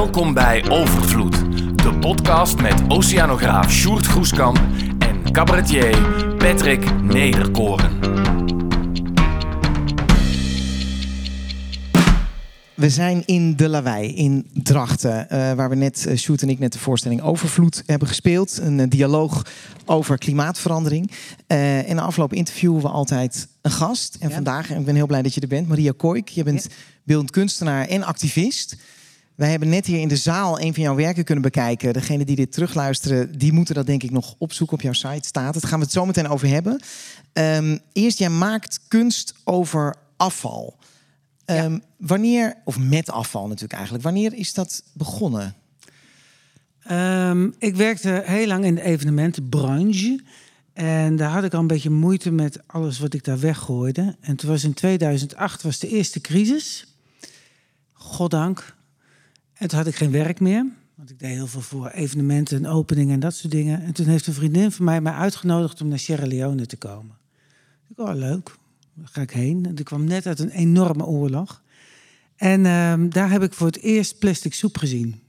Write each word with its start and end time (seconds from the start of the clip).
Welkom 0.00 0.34
bij 0.34 0.70
Overvloed, 0.70 1.36
de 1.82 1.98
podcast 2.00 2.60
met 2.60 2.82
oceanograaf 2.88 3.70
Sjoerd 3.70 4.06
Groeskamp 4.06 4.60
en 4.98 5.32
cabaretier 5.32 5.98
Patrick 6.36 7.02
Nederkoren. 7.02 7.98
We 12.74 12.90
zijn 12.90 13.26
in 13.26 13.56
De 13.56 13.68
Lawaai 13.68 14.14
in 14.14 14.50
Drachten, 14.52 15.30
eh, 15.30 15.52
waar 15.52 15.68
we 15.68 15.74
net, 15.74 16.04
uh, 16.08 16.16
Sjoerd 16.16 16.42
en 16.42 16.48
ik, 16.48 16.58
net 16.58 16.72
de 16.72 16.78
voorstelling 16.78 17.22
Overvloed 17.22 17.82
hebben 17.86 18.08
gespeeld. 18.08 18.58
Een 18.62 18.80
eh, 18.80 18.88
dialoog 18.88 19.46
over 19.84 20.18
klimaatverandering. 20.18 21.10
Uh, 21.48 21.88
in 21.88 21.96
de 21.96 22.02
afgelopen 22.02 22.36
interviewen 22.36 22.82
we 22.82 22.88
altijd 22.88 23.48
een 23.62 23.70
gast. 23.70 24.16
En 24.20 24.30
vandaag, 24.30 24.70
en 24.70 24.78
ik 24.78 24.84
ben 24.84 24.94
heel 24.94 25.06
blij 25.06 25.22
dat 25.22 25.34
je 25.34 25.40
er 25.40 25.48
bent, 25.48 25.68
Maria 25.68 25.92
Koik. 25.96 26.28
Je 26.28 26.42
bent 26.42 26.62
ja. 26.62 26.74
beeldend 27.04 27.30
kunstenaar 27.30 27.86
en 27.86 28.02
activist. 28.02 28.76
Wij 29.40 29.50
hebben 29.50 29.68
net 29.68 29.86
hier 29.86 30.00
in 30.00 30.08
de 30.08 30.16
zaal 30.16 30.60
een 30.60 30.74
van 30.74 30.82
jouw 30.82 30.94
werken 30.94 31.24
kunnen 31.24 31.44
bekijken. 31.44 31.92
Degenen 31.92 32.26
die 32.26 32.36
dit 32.36 32.52
terugluisteren, 32.52 33.38
die 33.38 33.52
moeten 33.52 33.74
dat 33.74 33.86
denk 33.86 34.02
ik 34.02 34.10
nog 34.10 34.34
opzoeken 34.38 34.76
op 34.76 34.82
jouw 34.82 34.92
site 34.92 35.28
staat. 35.28 35.54
Het 35.54 35.64
gaan 35.64 35.78
we 35.78 35.84
het 35.84 35.94
zo 35.94 36.06
meteen 36.06 36.28
over 36.28 36.48
hebben. 36.48 36.80
Um, 37.32 37.80
eerst, 37.92 38.18
jij 38.18 38.28
maakt 38.28 38.80
kunst 38.88 39.34
over 39.44 39.96
afval. 40.16 40.76
Ja. 41.44 41.64
Um, 41.64 41.82
wanneer, 41.96 42.56
of 42.64 42.78
met 42.78 43.10
afval 43.10 43.46
natuurlijk 43.46 43.72
eigenlijk, 43.72 44.04
wanneer 44.04 44.34
is 44.34 44.54
dat 44.54 44.82
begonnen? 44.92 45.54
Um, 46.90 47.54
ik 47.58 47.76
werkte 47.76 48.22
heel 48.24 48.46
lang 48.46 48.64
in 48.64 48.74
de 48.74 48.82
evenementenbranche. 48.82 50.20
En 50.72 51.16
daar 51.16 51.30
had 51.30 51.44
ik 51.44 51.54
al 51.54 51.60
een 51.60 51.66
beetje 51.66 51.90
moeite 51.90 52.30
met 52.30 52.58
alles 52.66 52.98
wat 52.98 53.14
ik 53.14 53.24
daar 53.24 53.40
weggooide. 53.40 54.16
En 54.20 54.36
toen 54.36 54.50
was 54.50 54.64
in 54.64 54.74
2008 54.74 55.62
was 55.62 55.78
de 55.78 55.88
eerste 55.88 56.20
crisis. 56.20 56.86
Goddank. 57.92 58.78
En 59.60 59.68
toen 59.68 59.78
had 59.78 59.86
ik 59.86 59.94
geen 59.94 60.10
werk 60.10 60.40
meer. 60.40 60.66
Want 60.94 61.10
ik 61.10 61.18
deed 61.18 61.30
heel 61.30 61.46
veel 61.46 61.60
voor 61.60 61.88
evenementen 61.88 62.56
en 62.56 62.66
openingen 62.66 63.14
en 63.14 63.20
dat 63.20 63.34
soort 63.34 63.52
dingen. 63.52 63.82
En 63.82 63.92
toen 63.92 64.06
heeft 64.06 64.26
een 64.26 64.34
vriendin 64.34 64.72
van 64.72 64.84
mij 64.84 65.00
mij 65.00 65.12
uitgenodigd 65.12 65.80
om 65.80 65.88
naar 65.88 65.98
Sierra 65.98 66.26
Leone 66.26 66.66
te 66.66 66.76
komen. 66.76 67.16
Ik 67.88 67.98
oh, 67.98 68.14
leuk. 68.14 68.56
Daar 68.94 69.08
ga 69.08 69.20
ik 69.20 69.30
heen. 69.30 69.66
En 69.66 69.76
ik 69.76 69.84
kwam 69.84 70.04
net 70.04 70.26
uit 70.26 70.38
een 70.38 70.50
enorme 70.50 71.04
oorlog. 71.04 71.62
En 72.36 72.60
uh, 72.60 72.94
daar 73.08 73.30
heb 73.30 73.42
ik 73.42 73.52
voor 73.52 73.66
het 73.66 73.80
eerst 73.80 74.18
plastic 74.18 74.54
soep 74.54 74.76
gezien. 74.76 75.20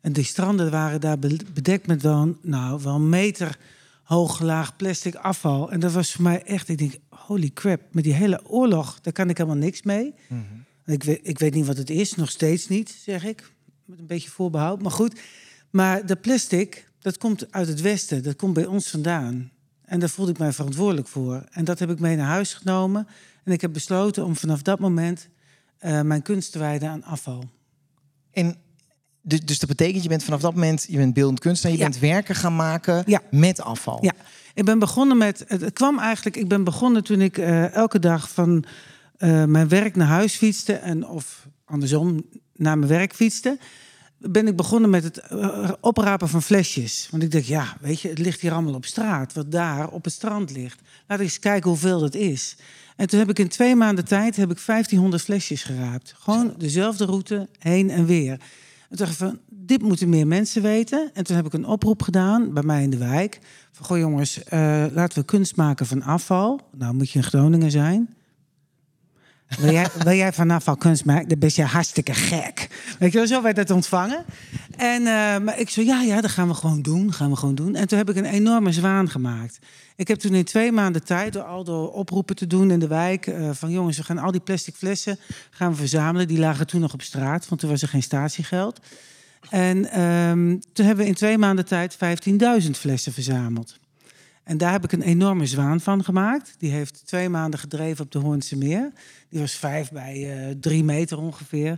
En 0.00 0.12
die 0.12 0.24
stranden 0.24 0.70
waren 0.70 1.00
daar 1.00 1.18
bedekt 1.52 1.86
met 1.86 2.02
wel, 2.02 2.36
nou, 2.42 2.82
wel 2.82 2.94
een 2.94 3.08
meter 3.08 3.58
hoog 4.02 4.40
laag 4.40 4.76
plastic 4.76 5.14
afval. 5.14 5.70
En 5.70 5.80
dat 5.80 5.92
was 5.92 6.12
voor 6.12 6.22
mij 6.22 6.42
echt, 6.42 6.68
ik 6.68 6.78
denk, 6.78 6.94
holy 7.08 7.50
crap, 7.54 7.80
met 7.90 8.04
die 8.04 8.14
hele 8.14 8.40
oorlog, 8.46 9.00
daar 9.00 9.12
kan 9.12 9.30
ik 9.30 9.36
helemaal 9.36 9.58
niks 9.58 9.82
mee. 9.82 10.14
-hmm. 10.28 10.66
Ik, 10.92 11.02
weet, 11.02 11.20
ik 11.22 11.38
weet 11.38 11.54
niet 11.54 11.66
wat 11.66 11.76
het 11.76 11.90
is, 11.90 12.14
nog 12.14 12.30
steeds 12.30 12.68
niet, 12.68 12.98
zeg 13.04 13.24
ik. 13.24 13.52
Met 13.84 13.98
een 13.98 14.06
beetje 14.06 14.30
voorbehoud, 14.30 14.82
maar 14.82 14.90
goed. 14.90 15.20
Maar 15.70 16.06
de 16.06 16.16
plastic, 16.16 16.90
dat 16.98 17.18
komt 17.18 17.52
uit 17.52 17.68
het 17.68 17.80
westen, 17.80 18.22
dat 18.22 18.36
komt 18.36 18.54
bij 18.54 18.66
ons 18.66 18.88
vandaan. 18.88 19.50
En 19.84 20.00
daar 20.00 20.08
voelde 20.08 20.30
ik 20.30 20.38
mij 20.38 20.52
verantwoordelijk 20.52 21.08
voor. 21.08 21.44
En 21.50 21.64
dat 21.64 21.78
heb 21.78 21.90
ik 21.90 22.00
mee 22.00 22.16
naar 22.16 22.26
huis 22.26 22.54
genomen. 22.54 23.06
En 23.44 23.52
ik 23.52 23.60
heb 23.60 23.72
besloten 23.72 24.24
om 24.24 24.36
vanaf 24.36 24.62
dat 24.62 24.78
moment 24.78 25.28
uh, 25.80 26.00
mijn 26.00 26.22
kunst 26.22 26.52
te 26.52 26.58
wijden 26.58 26.88
aan 26.88 27.04
afval. 27.04 27.44
En 28.30 28.56
dus, 29.22 29.40
dus 29.40 29.58
dat 29.58 29.68
betekent, 29.68 30.02
je 30.02 30.08
bent 30.08 30.24
vanaf 30.24 30.40
dat 30.40 30.54
moment, 30.54 30.86
je 30.88 30.96
bent 30.96 31.14
beeldend 31.14 31.40
kunstenaar, 31.40 31.76
je 31.76 31.82
ja. 31.82 31.88
bent 31.88 32.00
werken 32.00 32.34
gaan 32.34 32.56
maken 32.56 33.02
ja. 33.06 33.22
met 33.30 33.60
afval. 33.60 34.04
Ja, 34.04 34.12
ik 34.54 34.64
ben 34.64 34.78
begonnen 34.78 35.16
met, 35.16 35.44
het 35.46 35.72
kwam 35.72 35.98
eigenlijk, 35.98 36.36
ik 36.36 36.48
ben 36.48 36.64
begonnen 36.64 37.04
toen 37.04 37.20
ik 37.20 37.38
uh, 37.38 37.74
elke 37.74 37.98
dag 37.98 38.30
van 38.30 38.64
uh, 39.18 39.44
mijn 39.44 39.68
werk 39.68 39.96
naar 39.96 40.06
huis 40.06 40.34
fietste 40.34 40.72
en 40.72 41.06
of 41.06 41.48
andersom 41.64 42.24
naar 42.52 42.78
mijn 42.78 42.90
werk 42.90 43.14
fietste 43.14 43.58
ben 44.18 44.46
ik 44.46 44.56
begonnen 44.56 44.90
met 44.90 45.04
het 45.04 45.22
oprapen 45.80 46.28
van 46.28 46.42
flesjes. 46.42 47.08
Want 47.10 47.22
ik 47.22 47.30
dacht, 47.30 47.46
ja, 47.46 47.76
weet 47.80 48.00
je, 48.00 48.08
het 48.08 48.18
ligt 48.18 48.40
hier 48.40 48.52
allemaal 48.52 48.74
op 48.74 48.84
straat. 48.84 49.32
Wat 49.32 49.52
daar 49.52 49.88
op 49.88 50.04
het 50.04 50.12
strand 50.12 50.50
ligt. 50.50 50.80
Laat 51.06 51.18
ik 51.18 51.24
eens 51.24 51.38
kijken 51.38 51.70
hoeveel 51.70 52.00
dat 52.00 52.14
is. 52.14 52.56
En 52.96 53.06
toen 53.06 53.18
heb 53.18 53.30
ik 53.30 53.38
in 53.38 53.48
twee 53.48 53.76
maanden 53.76 54.04
tijd 54.04 54.36
heb 54.36 54.50
ik 54.50 54.62
1500 54.66 55.22
flesjes 55.22 55.62
geraapt. 55.62 56.14
Gewoon 56.18 56.54
dezelfde 56.56 57.04
route, 57.04 57.48
heen 57.58 57.90
en 57.90 58.06
weer. 58.06 58.32
En 58.32 58.96
toen 58.96 59.06
dacht 59.06 59.10
ik 59.10 59.16
van, 59.16 59.38
dit 59.48 59.82
moeten 59.82 60.08
meer 60.08 60.26
mensen 60.26 60.62
weten. 60.62 61.10
En 61.14 61.24
toen 61.24 61.36
heb 61.36 61.46
ik 61.46 61.52
een 61.52 61.66
oproep 61.66 62.02
gedaan 62.02 62.52
bij 62.52 62.62
mij 62.62 62.82
in 62.82 62.90
de 62.90 62.96
wijk. 62.96 63.38
Van, 63.72 63.86
goh 63.86 63.98
jongens, 63.98 64.38
uh, 64.38 64.84
laten 64.92 65.18
we 65.18 65.24
kunst 65.24 65.56
maken 65.56 65.86
van 65.86 66.02
afval. 66.02 66.60
Nou 66.76 66.94
moet 66.94 67.10
je 67.10 67.18
in 67.18 67.24
Groningen 67.24 67.70
zijn. 67.70 68.14
Wil 69.56 69.72
jij, 69.72 69.86
wil 69.98 70.12
jij 70.12 70.32
van 70.32 70.50
afval 70.50 70.76
kunst? 70.76 71.06
Dan 71.06 71.38
ben 71.38 71.50
je 71.52 71.62
hartstikke 71.62 72.14
gek. 72.14 72.68
Weet 72.98 73.12
je 73.12 73.26
zo 73.26 73.42
werd 73.42 73.56
het 73.56 73.70
ontvangen. 73.70 74.24
En 74.76 75.00
uh, 75.00 75.06
maar 75.38 75.58
ik 75.58 75.70
zo, 75.70 75.82
ja, 75.82 76.02
ja, 76.02 76.20
dat 76.20 76.30
gaan 76.30 76.48
we 76.48 76.54
gewoon 76.54 76.82
doen. 76.82 77.12
Gaan 77.12 77.30
we 77.30 77.36
gewoon 77.36 77.54
doen. 77.54 77.74
En 77.74 77.88
toen 77.88 77.98
heb 77.98 78.10
ik 78.10 78.16
een 78.16 78.24
enorme 78.24 78.72
zwaan 78.72 79.10
gemaakt. 79.10 79.58
Ik 79.96 80.08
heb 80.08 80.18
toen 80.18 80.34
in 80.34 80.44
twee 80.44 80.72
maanden 80.72 81.04
tijd, 81.04 81.32
door 81.32 81.42
al 81.42 81.64
door 81.64 81.92
oproepen 81.92 82.36
te 82.36 82.46
doen 82.46 82.70
in 82.70 82.78
de 82.78 82.86
wijk... 82.86 83.26
Uh, 83.26 83.50
van 83.52 83.70
jongens, 83.70 83.96
we 83.96 84.04
gaan 84.04 84.18
al 84.18 84.30
die 84.30 84.40
plastic 84.40 84.74
flessen 84.74 85.18
gaan 85.50 85.70
we 85.70 85.76
verzamelen. 85.76 86.28
Die 86.28 86.38
lagen 86.38 86.66
toen 86.66 86.80
nog 86.80 86.92
op 86.92 87.02
straat, 87.02 87.48
want 87.48 87.60
toen 87.60 87.70
was 87.70 87.82
er 87.82 87.88
geen 87.88 88.02
statiegeld. 88.02 88.80
En 89.50 90.00
um, 90.00 90.60
toen 90.72 90.86
hebben 90.86 91.04
we 91.04 91.10
in 91.10 91.16
twee 91.16 91.38
maanden 91.38 91.64
tijd 91.64 91.96
15.000 92.64 92.70
flessen 92.70 93.12
verzameld. 93.12 93.78
En 94.48 94.58
daar 94.58 94.72
heb 94.72 94.84
ik 94.84 94.92
een 94.92 95.02
enorme 95.02 95.46
zwaan 95.46 95.80
van 95.80 96.04
gemaakt. 96.04 96.54
Die 96.58 96.70
heeft 96.70 97.06
twee 97.06 97.28
maanden 97.28 97.60
gedreven 97.60 98.04
op 98.04 98.12
de 98.12 98.18
Hoornse 98.18 98.56
Meer. 98.56 98.92
Die 99.28 99.40
was 99.40 99.52
vijf 99.52 99.90
bij 99.90 100.46
uh, 100.48 100.54
drie 100.60 100.84
meter 100.84 101.18
ongeveer. 101.18 101.76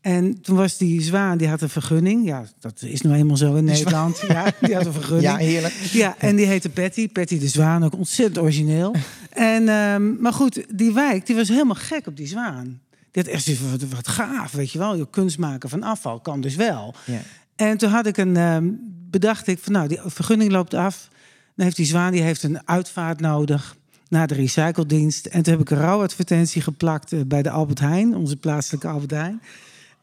En 0.00 0.40
toen 0.40 0.56
was 0.56 0.76
die 0.76 1.02
zwaan, 1.02 1.38
die 1.38 1.48
had 1.48 1.60
een 1.60 1.68
vergunning. 1.68 2.26
Ja, 2.26 2.44
dat 2.60 2.82
is 2.82 3.00
nou 3.00 3.16
eenmaal 3.16 3.36
zo 3.36 3.54
in 3.54 3.64
Nederland. 3.64 4.22
Ja, 4.28 4.52
die 4.60 4.74
had 4.74 4.86
een 4.86 4.92
vergunning. 5.02 5.32
Ja, 5.32 5.36
heerlijk. 5.36 5.74
Ja, 5.74 6.14
en 6.18 6.36
die 6.36 6.46
heette 6.46 6.70
Patty. 6.70 7.08
Patty 7.08 7.38
de 7.38 7.48
Zwaan, 7.48 7.84
ook 7.84 7.96
ontzettend 7.96 8.38
origineel. 8.38 8.94
En, 9.30 9.68
um, 9.68 10.16
maar 10.20 10.32
goed, 10.32 10.64
die 10.78 10.92
wijk, 10.92 11.26
die 11.26 11.36
was 11.36 11.48
helemaal 11.48 11.74
gek 11.74 12.06
op 12.06 12.16
die 12.16 12.26
zwaan. 12.26 12.80
Die 13.10 13.22
had 13.22 13.32
echt 13.32 13.70
wat, 13.70 13.82
wat 13.82 14.08
gaaf, 14.08 14.52
weet 14.52 14.70
je 14.70 14.78
wel. 14.78 14.96
Je 14.96 15.10
kunst 15.10 15.38
maken 15.38 15.68
van 15.68 15.82
afval 15.82 16.20
kan 16.20 16.40
dus 16.40 16.54
wel. 16.54 16.94
Ja. 17.04 17.20
En 17.56 17.76
toen 17.76 17.90
had 17.90 18.06
ik 18.06 18.16
een, 18.16 18.36
um, 18.36 18.78
bedacht 19.10 19.46
ik 19.46 19.58
van 19.58 19.72
nou, 19.72 19.88
die 19.88 20.00
vergunning 20.04 20.50
loopt 20.50 20.74
af. 20.74 21.08
Dan 21.54 21.64
heeft 21.64 21.76
die 21.76 21.86
zwaan 21.86 22.12
die 22.12 22.22
heeft 22.22 22.42
een 22.42 22.68
uitvaart 22.68 23.20
nodig 23.20 23.76
naar 24.08 24.26
de 24.26 24.34
recycledienst. 24.34 25.26
En 25.26 25.42
toen 25.42 25.52
heb 25.52 25.62
ik 25.62 25.70
een 25.70 25.78
rouwadvertentie 25.78 26.62
geplakt 26.62 27.12
uh, 27.12 27.20
bij 27.26 27.42
de 27.42 27.50
Albert 27.50 27.80
Heijn, 27.80 28.16
onze 28.16 28.36
plaatselijke 28.36 28.88
Albert 28.88 29.10
Heijn. 29.10 29.42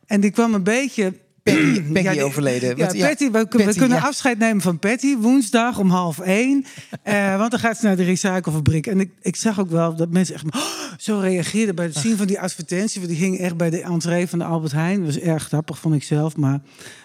En 0.06 0.22
die 0.22 0.31
kwam 0.31 0.53
een 0.53 0.63
beetje 0.63 1.13
Patty, 1.44 1.81
Patty 1.81 2.01
ja, 2.01 2.12
die, 2.12 2.23
overleden. 2.23 2.78
ja, 2.78 2.85
Patty, 2.85 3.31
we, 3.31 3.31
Patty, 3.31 3.66
we 3.66 3.75
kunnen 3.75 4.01
afscheid 4.01 4.38
nemen 4.38 4.62
van 4.62 4.79
Patty 4.79 5.17
woensdag 5.17 5.79
om 5.79 5.89
half 5.89 6.19
één. 6.19 6.66
uh, 7.03 7.38
want 7.38 7.51
dan 7.51 7.59
gaat 7.59 7.78
ze 7.78 7.85
naar 7.85 7.95
de 7.95 8.03
recyclefabriek. 8.03 8.88
En 8.88 9.00
ik, 9.00 9.12
ik 9.22 9.35
zag 9.35 9.59
ook 9.59 9.69
wel 9.69 9.95
dat 9.95 10.09
mensen 10.09 10.35
echt 10.35 10.45
oh, 10.45 10.62
zo 10.97 11.19
reageerden 11.19 11.75
bij 11.75 11.85
het 11.85 11.95
zien 11.95 12.18
van 12.18 12.28
die 12.28 12.39
advertentie. 12.39 13.01
Want 13.01 13.13
die 13.13 13.22
ging 13.22 13.39
echt 13.39 13.57
bij 13.57 13.69
de 13.69 13.81
entree 13.81 14.28
van 14.28 14.39
de 14.39 14.45
Albert 14.45 14.72
Heijn. 14.72 14.97
Dat 14.97 15.13
was 15.13 15.23
erg 15.23 15.44
grappig, 15.44 15.79
vond 15.79 15.95
ik 15.95 16.03
zelf. 16.03 16.35
Maar 16.35 16.62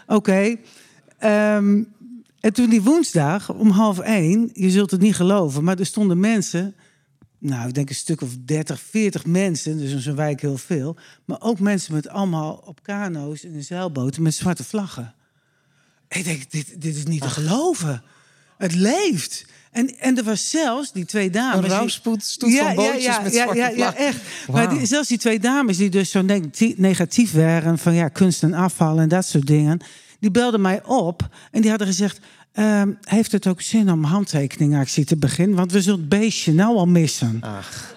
oké. 0.07 0.59
Okay. 1.19 1.57
Um, 1.57 1.95
en 2.47 2.53
toen 2.53 2.71
die 2.71 2.83
woensdag 2.83 3.53
om 3.53 3.71
half 3.71 3.99
één, 3.99 4.51
je 4.53 4.71
zult 4.71 4.91
het 4.91 5.01
niet 5.01 5.15
geloven, 5.15 5.65
maar 5.65 5.79
er 5.79 5.87
stonden 5.87 6.21
mensen, 6.21 6.75
nou 7.39 7.69
ik 7.69 7.75
denk 7.75 7.89
een 7.89 7.95
stuk 7.95 8.21
of 8.21 8.31
30, 8.45 8.81
40 8.81 9.25
mensen, 9.25 9.79
dus 9.79 9.93
in 9.93 10.01
zo'n 10.01 10.15
wijk 10.15 10.41
heel 10.41 10.59
veel, 10.59 10.97
maar 11.25 11.41
ook 11.41 11.59
mensen 11.59 11.95
met 11.95 12.09
allemaal 12.09 12.62
op 12.65 12.83
kano's 12.83 13.45
en 13.45 13.62
zeilboten 13.62 14.23
met 14.23 14.34
zwarte 14.34 14.65
vlaggen. 14.65 15.15
Ik 16.09 16.25
denk, 16.25 16.51
dit, 16.51 16.81
dit 16.81 16.97
is 16.97 17.05
niet 17.05 17.23
te 17.23 17.31
geloven. 17.31 18.03
Het 18.59 18.75
leeft. 18.75 19.45
En, 19.71 19.99
en 19.99 20.17
er 20.17 20.25
was 20.25 20.51
zelfs 20.51 20.93
die 20.93 21.04
twee 21.04 21.31
dames. 21.31 21.65
Een 21.65 21.71
rouwspoed 21.71 22.37
ja, 22.39 22.65
van 22.65 22.75
bootjes 22.75 23.04
ja, 23.04 23.16
ja, 23.16 23.21
met 23.21 23.34
zwarte 23.34 23.57
ja, 23.57 23.69
ja, 23.69 23.77
ja, 23.77 23.95
echt. 23.95 24.21
Wow. 24.47 24.57
Maar 24.57 24.69
die, 24.69 24.87
zelfs 24.87 25.09
die 25.09 25.19
twee 25.19 25.41
dames 25.41 25.77
die 25.77 25.91
dus 25.91 26.10
zo 26.10 26.22
negatief 26.77 27.33
waren 27.33 27.78
van 27.78 27.95
ja, 27.95 28.09
kunst 28.09 28.43
en 28.43 28.54
afval 28.54 28.98
en 28.98 29.09
dat 29.09 29.27
soort 29.27 29.47
dingen 29.47 29.81
die 30.21 30.30
belden 30.30 30.60
mij 30.60 30.84
op 30.84 31.28
en 31.51 31.60
die 31.60 31.71
hadden 31.71 31.89
gezegd: 31.89 32.21
uh, 32.54 32.83
Heeft 33.01 33.33
het 33.33 33.47
ook 33.47 33.60
zin 33.60 33.91
om 33.91 34.04
handtekeningactie 34.04 35.04
te 35.04 35.16
beginnen? 35.16 35.57
Want 35.57 35.72
we 35.72 35.83
zullen 35.83 36.01
het 36.01 36.09
beestje 36.09 36.53
nou 36.53 36.77
al 36.77 36.86
missen. 36.86 37.39
Ach. 37.41 37.95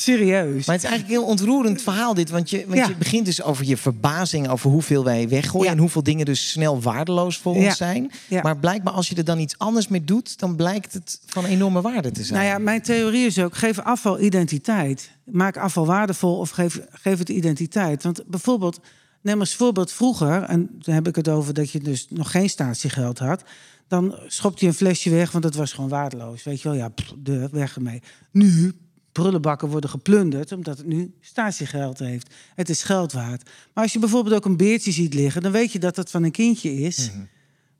Serieus. 0.00 0.66
Maar 0.66 0.74
het 0.74 0.84
is 0.84 0.90
eigenlijk 0.90 1.02
een 1.02 1.20
heel 1.20 1.24
ontroerend 1.24 1.82
verhaal 1.82 2.14
dit. 2.14 2.30
Want 2.30 2.50
je, 2.50 2.64
want 2.66 2.78
ja. 2.78 2.88
je 2.88 2.96
begint 2.96 3.24
dus 3.24 3.42
over 3.42 3.64
je 3.64 3.76
verbazing 3.76 4.48
over 4.48 4.70
hoeveel 4.70 5.04
wij 5.04 5.28
weggooien. 5.28 5.66
Ja. 5.66 5.72
En 5.72 5.78
hoeveel 5.78 6.02
dingen 6.02 6.24
dus 6.26 6.50
snel 6.50 6.80
waardeloos 6.80 7.38
voor 7.38 7.56
ja. 7.56 7.66
ons 7.66 7.76
zijn. 7.76 8.10
Maar 8.42 8.56
blijkbaar 8.56 8.92
als 8.92 9.08
je 9.08 9.14
er 9.14 9.24
dan 9.24 9.38
iets 9.38 9.58
anders 9.58 9.88
mee 9.88 10.04
doet... 10.04 10.38
dan 10.38 10.56
blijkt 10.56 10.92
het 10.92 11.20
van 11.26 11.44
enorme 11.44 11.80
waarde 11.80 12.10
te 12.10 12.24
zijn. 12.24 12.38
Nou 12.38 12.52
ja, 12.52 12.58
mijn 12.58 12.82
theorie 12.82 13.26
is 13.26 13.38
ook, 13.38 13.56
geef 13.56 13.78
afval 13.78 14.20
identiteit. 14.20 15.10
Maak 15.24 15.56
afval 15.56 15.86
waardevol 15.86 16.38
of 16.38 16.50
geef, 16.50 16.80
geef 16.90 17.18
het 17.18 17.28
identiteit. 17.28 18.02
Want 18.02 18.22
bijvoorbeeld 18.26 18.80
Neem 19.20 19.40
als 19.40 19.54
voorbeeld 19.54 19.92
vroeger, 19.92 20.42
en 20.42 20.70
dan 20.78 20.94
heb 20.94 21.08
ik 21.08 21.16
het 21.16 21.28
over 21.28 21.54
dat 21.54 21.70
je 21.70 21.80
dus 21.80 22.06
nog 22.08 22.30
geen 22.30 22.50
statiegeld 22.50 23.18
had. 23.18 23.42
Dan 23.88 24.18
schopte 24.26 24.64
je 24.64 24.70
een 24.70 24.76
flesje 24.76 25.10
weg, 25.10 25.30
want 25.30 25.44
het 25.44 25.54
was 25.54 25.72
gewoon 25.72 25.90
waardeloos. 25.90 26.42
Weet 26.42 26.60
je 26.60 26.68
wel, 26.68 26.76
ja, 26.76 26.88
pff, 26.88 27.14
de 27.18 27.48
weg 27.52 27.74
ermee. 27.74 28.02
Nu 28.30 28.74
prullenbakken 29.12 29.68
worden 29.68 29.90
geplunderd 29.90 30.52
omdat 30.52 30.78
het 30.78 30.86
nu 30.86 31.14
statiegeld 31.20 31.98
heeft. 31.98 32.34
Het 32.54 32.68
is 32.68 32.82
geld 32.82 33.12
waard. 33.12 33.50
Maar 33.74 33.84
als 33.84 33.92
je 33.92 33.98
bijvoorbeeld 33.98 34.34
ook 34.34 34.44
een 34.44 34.56
beertje 34.56 34.92
ziet 34.92 35.14
liggen, 35.14 35.42
dan 35.42 35.52
weet 35.52 35.72
je 35.72 35.78
dat 35.78 35.96
het 35.96 36.10
van 36.10 36.22
een 36.22 36.30
kindje 36.30 36.74
is. 36.74 37.10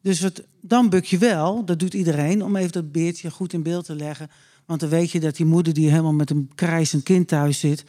Dus 0.03 0.21
wat, 0.21 0.43
dan 0.61 0.89
buk 0.89 1.05
je 1.05 1.19
wel, 1.19 1.65
dat 1.65 1.79
doet 1.79 1.95
iedereen, 1.95 2.45
om 2.45 2.57
even 2.57 2.73
dat 2.73 2.93
beertje 2.93 3.31
goed 3.31 3.53
in 3.53 3.63
beeld 3.63 3.85
te 3.85 3.95
leggen. 3.95 4.31
Want 4.67 4.81
dan 4.81 4.91
weet 4.91 5.11
je 5.11 5.21
dat 5.21 5.37
die 5.37 5.47
moeder 5.47 5.73
die 5.73 5.91
helemaal 5.91 6.13
met 6.13 6.31
een 6.31 6.51
krijzend 6.55 7.03
kind 7.03 7.29
thuis 7.29 7.61
zit. 7.61 7.85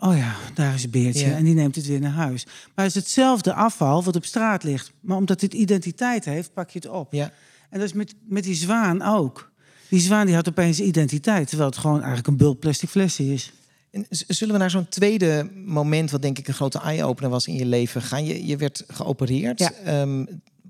Oh 0.00 0.16
ja, 0.16 0.34
daar 0.54 0.74
is 0.74 0.84
een 0.84 0.90
beertje. 0.90 1.26
Ja. 1.26 1.36
En 1.36 1.44
die 1.44 1.54
neemt 1.54 1.74
het 1.74 1.86
weer 1.86 2.00
naar 2.00 2.10
huis. 2.10 2.44
Maar 2.44 2.84
het 2.84 2.94
is 2.94 3.02
hetzelfde 3.02 3.52
afval 3.52 4.04
wat 4.04 4.16
op 4.16 4.24
straat 4.24 4.64
ligt. 4.64 4.92
Maar 5.00 5.16
omdat 5.16 5.40
het 5.40 5.54
identiteit 5.54 6.24
heeft, 6.24 6.52
pak 6.52 6.70
je 6.70 6.78
het 6.78 6.88
op. 6.88 7.12
Ja. 7.12 7.32
En 7.70 7.78
dat 7.78 7.88
is 7.88 7.94
met, 7.94 8.14
met 8.28 8.44
die 8.44 8.54
zwaan 8.54 9.02
ook. 9.02 9.52
Die 9.88 10.00
zwaan 10.00 10.26
die 10.26 10.34
had 10.34 10.48
opeens 10.48 10.80
identiteit, 10.80 11.48
terwijl 11.48 11.68
het 11.68 11.78
gewoon 11.78 11.96
eigenlijk 11.96 12.26
een 12.26 12.36
bult 12.36 12.58
plastic 12.58 12.88
flesje 12.88 13.32
is. 13.32 13.52
En 13.90 14.06
zullen 14.10 14.54
we 14.54 14.60
naar 14.60 14.70
zo'n 14.70 14.88
tweede 14.88 15.50
moment, 15.64 16.10
wat 16.10 16.22
denk 16.22 16.38
ik 16.38 16.48
een 16.48 16.54
grote 16.54 16.80
eye-opener 16.80 17.30
was 17.30 17.46
in 17.46 17.54
je 17.54 17.66
leven, 17.66 18.02
gaan? 18.02 18.24
Je, 18.24 18.46
je 18.46 18.56
werd 18.56 18.84
geopereerd. 18.88 19.58
Ja. 19.58 19.72
Ehm, 19.72 20.24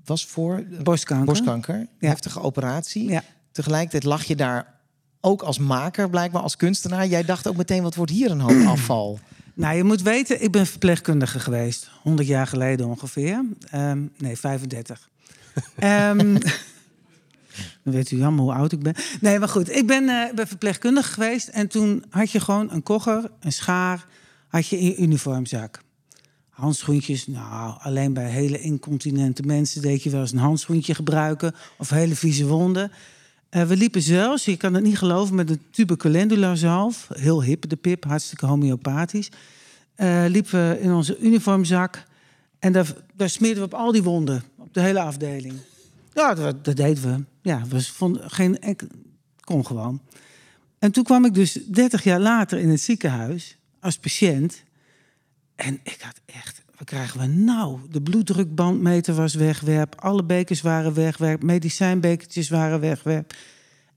was 0.05 0.25
voor 0.25 0.63
Borstkanker. 0.83 1.25
borstkanker. 1.25 1.87
Ja. 1.99 2.07
Heftige 2.07 2.41
operatie. 2.41 3.09
Ja. 3.09 3.23
Tegelijkertijd 3.51 4.03
lag 4.03 4.23
je 4.23 4.35
daar 4.35 4.78
ook 5.21 5.41
als 5.41 5.57
maker, 5.57 6.09
blijkbaar 6.09 6.41
als 6.41 6.55
kunstenaar. 6.55 7.07
Jij 7.07 7.25
dacht 7.25 7.47
ook 7.47 7.55
meteen, 7.55 7.83
wat 7.83 7.95
wordt 7.95 8.11
hier 8.11 8.31
een 8.31 8.39
hoop 8.39 8.67
afval? 8.73 9.19
Nou, 9.53 9.75
je 9.75 9.83
moet 9.83 10.01
weten, 10.01 10.43
ik 10.43 10.51
ben 10.51 10.67
verpleegkundige 10.67 11.39
geweest. 11.39 11.89
100 12.01 12.27
jaar 12.27 12.47
geleden 12.47 12.87
ongeveer. 12.87 13.45
Ehm, 13.69 14.01
nee, 14.17 14.37
35. 14.37 15.09
Ehm, 15.75 16.33
dan 17.83 17.93
weet 17.93 18.11
u 18.11 18.17
jammer 18.17 18.43
hoe 18.43 18.53
oud 18.53 18.71
ik 18.71 18.83
ben. 18.83 18.95
Nee, 19.21 19.39
maar 19.39 19.49
goed. 19.49 19.75
Ik 19.75 19.87
ben, 19.87 20.31
ben 20.35 20.47
verpleegkundige 20.47 21.11
geweest. 21.11 21.47
En 21.47 21.67
toen 21.67 22.03
had 22.09 22.31
je 22.31 22.39
gewoon 22.39 22.71
een 22.71 22.83
kogger, 22.83 23.31
een 23.39 23.51
schaar, 23.51 24.05
had 24.47 24.67
je 24.67 24.79
in 24.79 24.85
je 24.85 24.97
uniformzak. 24.97 25.81
Handschoentjes, 26.49 27.27
nou, 27.27 27.75
alleen 27.79 28.13
bij 28.13 28.29
hele 28.29 28.59
incontinente 28.59 29.41
mensen 29.41 29.81
deed 29.81 30.03
je 30.03 30.09
wel 30.09 30.21
eens 30.21 30.31
een 30.31 30.37
handschoentje 30.37 30.95
gebruiken. 30.95 31.55
Of 31.77 31.89
hele 31.89 32.15
vieze 32.15 32.47
wonden. 32.47 32.91
Eh, 33.49 33.63
we 33.63 33.75
liepen 33.75 34.01
zelfs, 34.01 34.45
je 34.45 34.57
kan 34.57 34.73
het 34.73 34.83
niet 34.83 34.97
geloven, 34.97 35.35
met 35.35 35.49
een 35.49 35.61
tube 35.71 35.97
calendula 35.97 36.55
zalf. 36.55 37.07
Heel 37.13 37.43
hip, 37.43 37.69
de 37.69 37.75
pip, 37.75 38.03
hartstikke 38.03 38.45
homeopathisch. 38.45 39.29
Eh, 39.95 40.25
liepen 40.27 40.69
we 40.69 40.79
in 40.79 40.91
onze 40.91 41.19
uniformzak. 41.19 42.03
En 42.59 42.71
daar, 42.71 42.93
daar 43.13 43.29
smeerden 43.29 43.59
we 43.59 43.65
op 43.65 43.73
al 43.73 43.91
die 43.91 44.03
wonden. 44.03 44.43
Op 44.57 44.73
de 44.73 44.81
hele 44.81 45.01
afdeling. 45.01 45.53
Ja, 46.13 46.33
dat, 46.33 46.65
dat 46.65 46.75
deden 46.75 47.03
we. 47.03 47.23
Ja, 47.41 47.61
we 47.69 47.81
vonden 47.81 48.31
geen. 48.31 48.77
Kon 49.39 49.65
gewoon. 49.65 50.01
En 50.79 50.91
toen 50.91 51.03
kwam 51.03 51.25
ik 51.25 51.33
dus 51.33 51.53
30 51.53 52.03
jaar 52.03 52.19
later 52.19 52.59
in 52.59 52.69
het 52.69 52.81
ziekenhuis 52.81 53.57
als 53.79 53.97
patiënt. 53.97 54.63
En 55.55 55.79
ik 55.83 55.97
had 56.01 56.19
echt, 56.25 56.58
wat 56.79 56.87
krijgen 56.87 57.19
we 57.19 57.25
nou? 57.25 57.79
De 57.89 58.01
bloeddrukbandmeter 58.01 59.13
was 59.13 59.33
wegwerp, 59.33 59.95
alle 59.95 60.23
bekers 60.23 60.61
waren 60.61 60.93
wegwerp, 60.93 61.43
medicijnbekertjes 61.43 62.49
waren 62.49 62.79
wegwerp. 62.79 63.33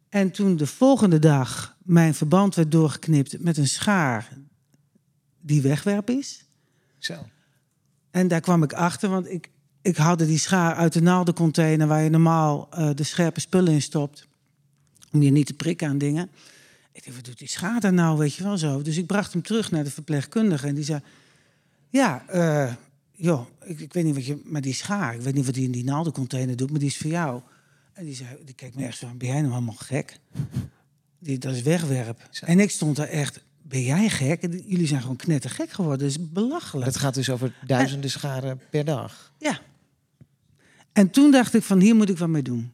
En 0.08 0.30
toen 0.30 0.56
de 0.56 0.66
volgende 0.66 1.18
dag 1.18 1.76
mijn 1.82 2.14
verband 2.14 2.54
werd 2.54 2.70
doorgeknipt 2.70 3.40
met 3.40 3.56
een 3.56 3.68
schaar 3.68 4.28
die 5.40 5.62
wegwerp 5.62 6.10
is. 6.10 6.44
Zo. 6.98 7.26
En 8.10 8.28
daar 8.28 8.40
kwam 8.40 8.62
ik 8.62 8.72
achter, 8.72 9.08
want 9.08 9.30
ik, 9.30 9.50
ik 9.82 9.96
haalde 9.96 10.26
die 10.26 10.38
schaar 10.38 10.74
uit 10.74 10.92
de 10.92 11.02
naaldencontainer 11.02 11.86
waar 11.86 12.02
je 12.02 12.10
normaal 12.10 12.68
eh, 12.70 12.90
de 12.94 13.04
scherpe 13.04 13.40
spullen 13.40 13.72
in 13.72 13.82
stopt. 13.82 14.28
Om 15.12 15.22
je 15.22 15.30
niet 15.30 15.46
te 15.46 15.54
prikken 15.54 15.88
aan 15.88 15.98
dingen. 15.98 16.30
Ik 16.92 17.04
dacht, 17.04 17.16
wat 17.16 17.24
doet 17.24 17.38
die 17.38 17.48
schaar 17.48 17.80
daar 17.80 17.92
nou, 17.92 18.18
weet 18.18 18.34
je 18.34 18.42
wel 18.42 18.58
zo. 18.58 18.82
Dus 18.82 18.96
ik 18.96 19.06
bracht 19.06 19.32
hem 19.32 19.42
terug 19.42 19.70
naar 19.70 19.84
de 19.84 19.90
verpleegkundige 19.90 20.66
en 20.66 20.74
die 20.74 20.84
zei... 20.84 21.00
Ja, 21.92 22.24
eh, 22.28 22.72
joh, 23.10 23.46
ik, 23.64 23.80
ik 23.80 23.92
weet 23.92 24.04
niet 24.04 24.14
wat 24.14 24.26
je... 24.26 24.40
Maar 24.44 24.60
die 24.60 24.74
schaar, 24.74 25.14
ik 25.14 25.20
weet 25.20 25.34
niet 25.34 25.44
wat 25.44 25.54
die 25.54 25.64
in 25.64 25.72
die 25.72 25.84
naaldencontainer 25.84 26.56
doet, 26.56 26.70
maar 26.70 26.78
die 26.78 26.88
is 26.88 26.98
voor 26.98 27.10
jou. 27.10 27.40
En 27.92 28.04
die, 28.04 28.14
zei, 28.14 28.28
die 28.44 28.54
keek 28.54 28.74
me 28.74 28.84
echt 28.84 28.98
zo 28.98 29.06
aan, 29.06 29.18
ben 29.18 29.28
jij 29.28 29.40
nou 29.40 29.52
helemaal 29.52 29.74
gek? 29.74 30.18
Die, 31.18 31.38
dat 31.38 31.54
is 31.54 31.62
wegwerp. 31.62 32.28
En 32.40 32.60
ik 32.60 32.70
stond 32.70 32.96
daar 32.96 33.08
echt, 33.08 33.44
ben 33.62 33.82
jij 33.82 34.08
gek? 34.08 34.42
En 34.42 34.62
Jullie 34.66 34.86
zijn 34.86 35.00
gewoon 35.00 35.16
knettergek 35.16 35.70
geworden, 35.70 35.98
dat 35.98 36.08
is 36.08 36.30
belachelijk. 36.30 36.86
Het 36.86 36.96
gaat 36.96 37.14
dus 37.14 37.30
over 37.30 37.54
duizenden 37.66 38.10
scharen 38.10 38.60
per 38.70 38.84
dag. 38.84 39.32
Ja. 39.38 39.60
En 40.92 41.10
toen 41.10 41.30
dacht 41.30 41.54
ik 41.54 41.62
van 41.62 41.80
hier 41.80 41.94
moet 41.94 42.08
ik 42.08 42.18
wat 42.18 42.28
mee 42.28 42.42
doen. 42.42 42.72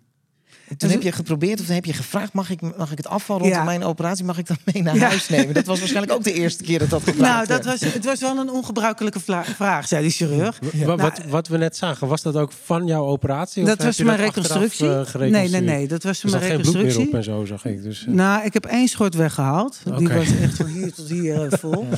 En 0.79 0.89
toen 0.89 0.97
Dus- 0.97 1.05
heb 1.05 1.15
je 1.15 1.19
geprobeerd 1.23 1.61
of 1.61 1.69
heb 1.69 1.85
je 1.85 1.93
gevraagd... 1.93 2.33
mag 2.33 2.51
ik, 2.51 2.61
mag 2.77 2.91
ik 2.91 2.97
het 2.97 3.07
afval 3.07 3.39
rondom 3.39 3.59
Ja. 3.59 3.65
mijn 3.65 3.85
operatie... 3.85 4.25
mag 4.25 4.39
ik 4.39 4.47
dat 4.47 4.57
mee 4.73 4.83
naar 4.83 4.95
Ja. 4.95 5.07
huis 5.09 5.29
nemen? 5.29 5.55
Dat 5.55 5.67
was 5.67 5.79
waarschijnlijk 5.79 6.13
ook 6.17 6.25
de 6.25 6.33
eerste 6.33 6.63
keer 6.65 6.79
dat 6.79 6.91
dat 6.91 7.03
gevraagd 7.03 7.33
Nou, 7.33 7.47
dat 7.47 7.65
werd. 7.65 7.81
was, 7.81 7.93
het 7.93 8.05
was 8.05 8.21
wel 8.21 8.37
een 8.39 8.51
ongebruikelijke 8.51 9.21
vla- 9.21 9.45
vraag, 9.45 9.89
zei 9.89 10.03
die 10.03 10.11
chirurg. 10.11 10.59
Wa- 10.85 10.97
wat, 10.97 11.21
wat 11.29 11.49
we 11.49 11.57
net 11.59 11.77
zagen, 11.77 12.09
was 12.09 12.23
dat 12.23 12.37
ook 12.37 12.53
van 12.65 12.87
jouw 12.87 13.05
operatie? 13.05 13.63
of 13.63 13.69
Dat 13.69 13.83
was 13.83 13.99
mijn 13.99 14.21
achteraf, 14.21 14.35
reconstructie. 14.35 15.21
eh, 15.25 15.31
nee, 15.31 15.49
nee, 15.49 15.61
nee, 15.61 15.89
dat 15.89 16.03
was 16.03 16.23
mijn 16.25 16.43
geen 16.43 16.61
bloed 16.61 16.75
meer 16.75 16.83
op 16.83 16.89
reconstructie. 16.89 17.17
en 17.17 17.25
zo, 17.25 17.45
zag 17.45 17.65
ik. 17.65 17.83
Dus, 17.83 18.05
eh, 18.07 18.13
Nou, 18.15 18.45
ik 18.45 18.53
heb 18.53 18.65
één 18.67 18.89
schort 18.89 19.15
weggehaald. 19.15 19.79
Die 19.99 20.09
was 20.09 20.27
echt 20.43 20.55
van 20.57 20.67
hier 20.67 20.93
tot 20.95 21.09
hier 21.09 21.43
eh, 21.47 21.59
vol. 21.59 21.87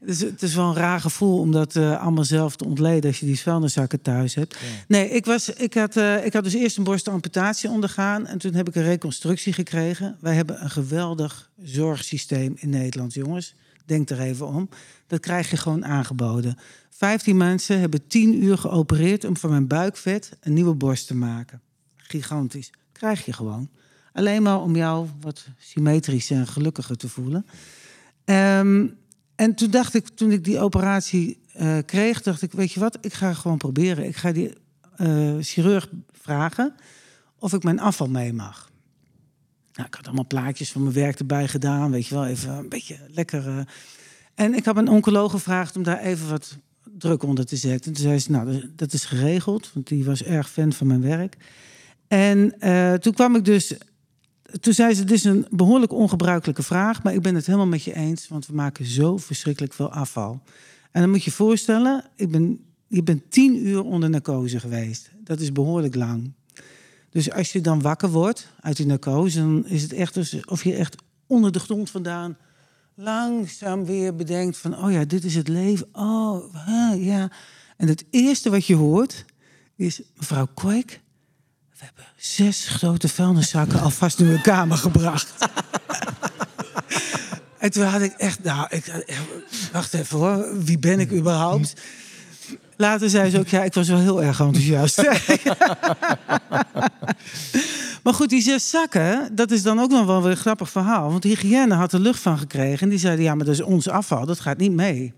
Dus 0.00 0.20
het 0.20 0.42
is 0.42 0.54
wel 0.54 0.68
een 0.68 0.74
raar 0.74 1.00
gevoel 1.00 1.38
om 1.38 1.52
dat 1.52 1.76
eh, 1.76 2.00
allemaal 2.00 2.24
zelf 2.24 2.56
te 2.56 2.64
ontleden 2.64 3.10
als 3.10 3.20
je 3.20 3.26
die 3.26 3.40
vuilniszakken 3.40 4.02
thuis 4.02 4.34
hebt. 4.34 4.56
Nee, 4.88 5.10
ik, 5.10 5.24
was, 5.24 5.48
ik, 5.48 5.74
had, 5.74 5.96
eh, 5.96 6.24
ik 6.24 6.32
had 6.32 6.44
dus 6.44 6.54
eerst 6.54 6.76
een 6.76 6.84
borstamputatie 6.84 7.70
ondergaan 7.70 8.26
en 8.26 8.38
toen 8.38 8.54
heb 8.54 8.68
ik 8.68 8.74
een 8.74 8.82
reconstructie 8.82 9.52
gekregen. 9.52 10.16
Wij 10.20 10.34
hebben 10.34 10.62
een 10.62 10.70
geweldig 10.70 11.50
zorgsysteem 11.62 12.54
in 12.56 12.68
Nederland, 12.68 13.14
jongens. 13.14 13.54
Denk 13.84 14.10
er 14.10 14.20
even 14.20 14.46
om. 14.46 14.68
Dat 15.06 15.20
krijg 15.20 15.50
je 15.50 15.56
gewoon 15.56 15.84
aangeboden. 15.84 16.58
15 16.90 17.36
mensen 17.36 17.80
hebben 17.80 18.06
10 18.06 18.42
uur 18.42 18.58
geopereerd 18.58 19.24
om 19.24 19.36
van 19.36 19.50
mijn 19.50 19.66
buikvet 19.66 20.36
een 20.40 20.52
nieuwe 20.52 20.74
borst 20.74 21.06
te 21.06 21.14
maken. 21.14 21.60
Gigantisch. 21.96 22.70
Krijg 22.92 23.24
je 23.24 23.32
gewoon. 23.32 23.68
Alleen 24.12 24.42
maar 24.42 24.60
om 24.60 24.76
jou 24.76 25.08
wat 25.20 25.48
symmetrisch 25.58 26.30
en 26.30 26.46
gelukkiger 26.46 26.96
te 26.96 27.08
voelen. 27.08 27.46
Ehm, 28.24 28.86
en 29.40 29.54
toen 29.54 29.70
dacht 29.70 29.94
ik, 29.94 30.08
toen 30.08 30.30
ik 30.30 30.44
die 30.44 30.58
operatie 30.58 31.38
eh, 31.52 31.78
kreeg, 31.86 32.22
dacht 32.22 32.42
ik, 32.42 32.52
weet 32.52 32.72
je 32.72 32.80
wat, 32.80 32.98
ik 33.00 33.12
ga 33.12 33.32
gewoon 33.34 33.58
proberen. 33.58 34.04
Ik 34.04 34.16
ga 34.16 34.32
die 34.32 34.52
eh, 34.96 35.34
chirurg 35.40 35.88
vragen 36.12 36.74
of 37.38 37.52
ik 37.52 37.62
mijn 37.62 37.80
afval 37.80 38.08
mee 38.08 38.32
mag. 38.32 38.70
Nou, 39.72 39.88
ik 39.88 39.94
had 39.94 40.06
allemaal 40.06 40.26
plaatjes 40.26 40.72
van 40.72 40.82
mijn 40.82 40.94
werk 40.94 41.18
erbij 41.18 41.48
gedaan, 41.48 41.90
weet 41.90 42.06
je 42.06 42.14
wel, 42.14 42.26
even 42.26 42.50
een 42.50 42.68
beetje 42.68 42.98
lekker. 43.08 43.48
eh. 43.48 43.58
En 44.34 44.54
ik 44.54 44.64
heb 44.64 44.76
een 44.76 44.88
oncoloog 44.88 45.30
gevraagd 45.30 45.76
om 45.76 45.82
daar 45.82 46.00
even 46.00 46.28
wat 46.28 46.56
druk 46.98 47.22
onder 47.22 47.46
te 47.46 47.56
zetten. 47.56 47.92
Toen 47.92 48.02
zei 48.02 48.18
ze, 48.18 48.30
nou, 48.30 48.70
dat- 48.76 48.92
is 48.92 49.04
geregeld, 49.04 49.70
want 49.74 49.88
die 49.88 50.04
was 50.04 50.22
erg 50.22 50.50
fan 50.50 50.72
van 50.72 50.86
mijn 50.86 51.00
werk. 51.00 51.36
En 52.08 52.54
toen 53.00 53.12
kwam 53.12 53.36
ik 53.36 53.44
dus 53.44 53.74
toen 54.60 54.72
zei 54.72 54.94
ze, 54.94 55.04
dit 55.04 55.16
is 55.16 55.24
een 55.24 55.46
behoorlijk 55.50 55.92
ongebruikelijke 55.92 56.62
vraag, 56.62 57.02
maar 57.02 57.14
ik 57.14 57.22
ben 57.22 57.34
het 57.34 57.46
helemaal 57.46 57.66
met 57.66 57.82
je 57.82 57.94
eens, 57.94 58.28
want 58.28 58.46
we 58.46 58.54
maken 58.54 58.84
zo 58.84 59.16
verschrikkelijk 59.16 59.72
veel 59.72 59.92
afval. 59.92 60.42
En 60.90 61.00
dan 61.00 61.10
moet 61.10 61.24
je 61.24 61.30
voorstellen, 61.30 62.04
ik 62.16 62.30
ben, 62.30 62.60
je 62.86 63.02
bent 63.02 63.30
tien 63.30 63.66
uur 63.66 63.84
onder 63.84 64.10
narcose 64.10 64.60
geweest. 64.60 65.10
Dat 65.24 65.40
is 65.40 65.52
behoorlijk 65.52 65.94
lang. 65.94 66.32
Dus 67.10 67.32
als 67.32 67.52
je 67.52 67.60
dan 67.60 67.82
wakker 67.82 68.10
wordt 68.10 68.52
uit 68.60 68.76
die 68.76 68.86
narcose, 68.86 69.38
dan 69.38 69.66
is 69.66 69.82
het 69.82 69.92
echt 69.92 70.16
alsof 70.16 70.64
je 70.64 70.74
echt 70.74 70.96
onder 71.26 71.52
de 71.52 71.58
grond 71.58 71.90
vandaan 71.90 72.36
langzaam 72.94 73.84
weer 73.84 74.14
bedenkt 74.14 74.56
van, 74.56 74.84
oh 74.84 74.92
ja, 74.92 75.04
dit 75.04 75.24
is 75.24 75.34
het 75.34 75.48
leven. 75.48 75.88
Oh, 75.92 76.54
ja. 76.96 77.30
En 77.76 77.88
het 77.88 78.04
eerste 78.10 78.50
wat 78.50 78.66
je 78.66 78.74
hoort 78.74 79.24
is, 79.76 80.02
mevrouw 80.16 80.48
Koik, 80.54 81.00
we 81.80 81.86
hebben 81.86 82.04
zes 82.16 82.68
grote 82.68 83.08
vuilniszakken 83.08 83.80
alvast 83.80 84.20
in 84.20 84.26
uw 84.26 84.40
kamer 84.40 84.76
gebracht. 84.76 85.34
en 87.58 87.70
toen 87.70 87.84
had 87.84 88.00
ik 88.00 88.12
echt, 88.12 88.42
nou, 88.42 88.66
ik, 88.70 89.04
wacht 89.72 89.94
even 89.94 90.18
hoor, 90.18 90.64
wie 90.64 90.78
ben 90.78 91.00
ik 91.00 91.12
überhaupt? 91.12 91.74
Later 92.76 93.10
zei 93.10 93.30
ze 93.30 93.38
ook, 93.38 93.48
ja, 93.48 93.62
ik 93.62 93.74
was 93.74 93.88
wel 93.88 93.98
heel 93.98 94.22
erg 94.22 94.40
enthousiast. 94.40 95.02
maar 98.02 98.14
goed, 98.14 98.28
die 98.28 98.42
zes 98.42 98.70
zakken, 98.70 99.28
dat 99.34 99.50
is 99.50 99.62
dan 99.62 99.80
ook 99.80 99.90
nog 99.90 100.06
wel 100.06 100.22
weer 100.22 100.30
een 100.30 100.36
grappig 100.36 100.70
verhaal. 100.70 101.10
Want 101.10 101.24
hygiëne 101.24 101.74
had 101.74 101.92
er 101.92 102.00
lucht 102.00 102.20
van 102.20 102.38
gekregen. 102.38 102.80
En 102.80 102.88
die 102.88 102.98
zeiden, 102.98 103.24
ja, 103.24 103.34
maar 103.34 103.44
dat 103.44 103.54
is 103.54 103.62
ons 103.62 103.88
afval, 103.88 104.26
dat 104.26 104.40
gaat 104.40 104.58
niet 104.58 104.72
mee. 104.72 105.12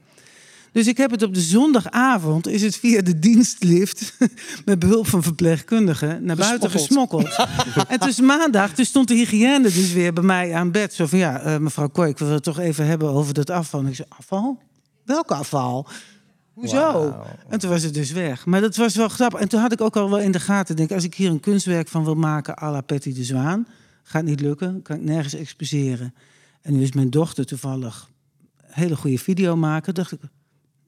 Dus 0.72 0.86
ik 0.86 0.96
heb 0.96 1.10
het 1.10 1.22
op 1.22 1.34
de 1.34 1.40
zondagavond, 1.40 2.46
is 2.46 2.62
het 2.62 2.76
via 2.76 3.02
de 3.02 3.18
dienstlift, 3.18 4.16
met 4.64 4.78
behulp 4.78 5.06
van 5.06 5.22
verpleegkundigen, 5.22 6.24
naar 6.24 6.36
buiten 6.36 6.70
gesmokkeld. 6.70 7.46
en 7.88 7.98
tussen 8.06 8.24
maandag, 8.24 8.72
toen 8.72 8.84
stond 8.84 9.08
de 9.08 9.14
hygiëne 9.14 9.62
dus 9.62 9.92
weer 9.92 10.12
bij 10.12 10.24
mij 10.24 10.54
aan 10.54 10.70
bed. 10.70 10.94
Zo 10.94 11.06
van, 11.06 11.18
ja, 11.18 11.40
eh, 11.40 11.58
mevrouw 11.58 11.88
Kooi, 11.88 12.10
ik 12.10 12.18
wil 12.18 12.28
het 12.28 12.42
toch 12.42 12.58
even 12.58 12.86
hebben 12.86 13.08
over 13.08 13.34
dat 13.34 13.50
afval. 13.50 13.80
En 13.80 13.86
ik 13.86 13.94
zei, 13.94 14.08
afval? 14.10 14.58
Welk 15.04 15.30
afval? 15.30 15.88
Hoezo? 16.52 17.16
En 17.48 17.58
toen 17.58 17.70
was 17.70 17.82
het 17.82 17.94
dus 17.94 18.12
weg. 18.12 18.46
Maar 18.46 18.60
dat 18.60 18.76
was 18.76 18.96
wel 18.96 19.08
grappig. 19.08 19.40
En 19.40 19.48
toen 19.48 19.60
had 19.60 19.72
ik 19.72 19.80
ook 19.80 19.96
al 19.96 20.10
wel 20.10 20.20
in 20.20 20.32
de 20.32 20.40
gaten, 20.40 20.76
denk 20.76 20.92
als 20.92 21.04
ik 21.04 21.14
hier 21.14 21.30
een 21.30 21.40
kunstwerk 21.40 21.88
van 21.88 22.04
wil 22.04 22.14
maken 22.14 22.62
à 22.62 22.70
la 22.70 22.80
Patty 22.80 23.14
de 23.14 23.24
Zwaan, 23.24 23.66
gaat 24.02 24.24
niet 24.24 24.40
lukken, 24.40 24.82
kan 24.82 24.96
ik 24.96 25.02
nergens 25.02 25.34
exposeren. 25.34 26.14
En 26.62 26.72
nu 26.72 26.82
is 26.82 26.92
mijn 26.92 27.10
dochter 27.10 27.46
toevallig 27.46 28.10
een 28.56 28.82
hele 28.82 28.96
goede 28.96 29.18
video 29.18 29.56
maken. 29.56 29.94
dacht 29.94 30.12
ik, 30.12 30.20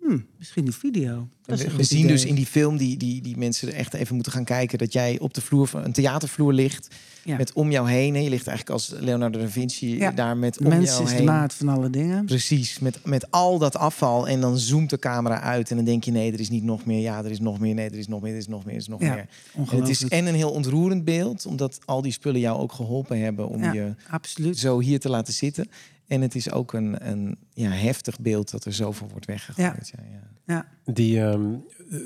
hmm, 0.04 0.26
misschien 0.38 0.66
een 0.66 0.72
video. 0.72 1.28
Dat 1.46 1.62
we 1.62 1.82
zien 1.84 1.98
idee. 1.98 2.10
dus 2.10 2.24
in 2.24 2.34
die 2.34 2.46
film 2.46 2.76
die, 2.76 2.96
die, 2.96 3.22
die 3.22 3.36
mensen 3.36 3.68
er 3.68 3.74
echt 3.74 3.94
even 3.94 4.14
moeten 4.14 4.32
gaan 4.32 4.44
kijken... 4.44 4.78
dat 4.78 4.92
jij 4.92 5.18
op 5.18 5.34
de 5.34 5.40
vloer 5.40 5.66
van 5.66 5.84
een 5.84 5.92
theatervloer 5.92 6.52
ligt 6.52 6.88
Ja. 7.24 7.36
met 7.36 7.52
om 7.52 7.70
jou 7.70 7.90
heen. 7.90 8.14
hè. 8.14 8.20
Je 8.20 8.28
ligt 8.30 8.46
eigenlijk 8.46 8.70
als 8.80 8.94
Leonardo 9.00 9.38
da 9.38 9.48
Vinci 9.48 9.96
Ja. 9.98 10.10
daar 10.10 10.36
met 10.36 10.58
om 10.58 10.68
mens 10.68 10.90
jou 10.90 11.02
is 11.02 11.08
de 11.10 11.14
heen. 11.16 11.24
maat 11.24 11.54
van 11.54 11.68
alle 11.68 11.90
dingen. 11.90 12.24
Precies, 12.24 12.78
met, 12.78 12.98
met 13.04 13.30
al 13.30 13.58
dat 13.58 13.76
afval. 13.76 14.28
En 14.28 14.40
dan 14.40 14.58
zoomt 14.58 14.90
de 14.90 14.98
camera 14.98 15.40
uit 15.40 15.70
en 15.70 15.76
dan 15.76 15.84
denk 15.84 16.04
je... 16.04 16.10
nee, 16.10 16.32
er 16.32 16.40
is 16.40 16.50
niet 16.50 16.64
nog 16.64 16.84
meer. 16.84 17.00
Ja, 17.00 17.18
er 17.24 17.30
is 17.30 17.40
nog 17.40 17.58
meer. 17.58 17.74
Nee, 17.74 17.90
er 17.90 17.98
is 17.98 18.08
nog 18.08 18.22
meer. 18.22 18.32
Er 18.32 18.38
is 18.38 18.48
nog 18.48 18.64
meer. 18.64 18.74
Er 18.74 18.80
is 18.80 18.88
nog 18.88 19.00
Ja, 19.00 19.14
meer. 19.14 19.28
En 19.70 19.78
het 19.80 19.88
is 19.88 20.04
en 20.08 20.26
een 20.26 20.34
heel 20.34 20.50
ontroerend 20.50 21.04
beeld... 21.04 21.46
omdat 21.46 21.78
al 21.84 22.02
die 22.02 22.12
spullen 22.12 22.40
jou 22.40 22.58
ook 22.58 22.72
geholpen 22.72 23.18
hebben... 23.20 23.48
om 23.48 23.62
Ja. 23.62 23.72
je 23.72 23.94
Absoluut. 24.10 24.58
zo 24.58 24.80
hier 24.80 25.00
te 25.00 25.08
laten 25.08 25.32
zitten. 25.34 25.66
En 26.06 26.20
het 26.20 26.34
is 26.34 26.50
ook 26.50 26.72
een, 26.72 27.08
een 27.10 27.38
ja, 27.52 27.70
heftig 27.70 28.20
beeld 28.20 28.50
dat 28.50 28.64
er 28.64 28.72
zoveel 28.72 29.08
wordt 29.08 29.26
weggegooid. 29.26 29.92
Ja. 29.96 30.02
Ja, 30.10 30.22
Ja. 30.46 30.92
Die, 30.92 31.20
ehm, 31.20 31.54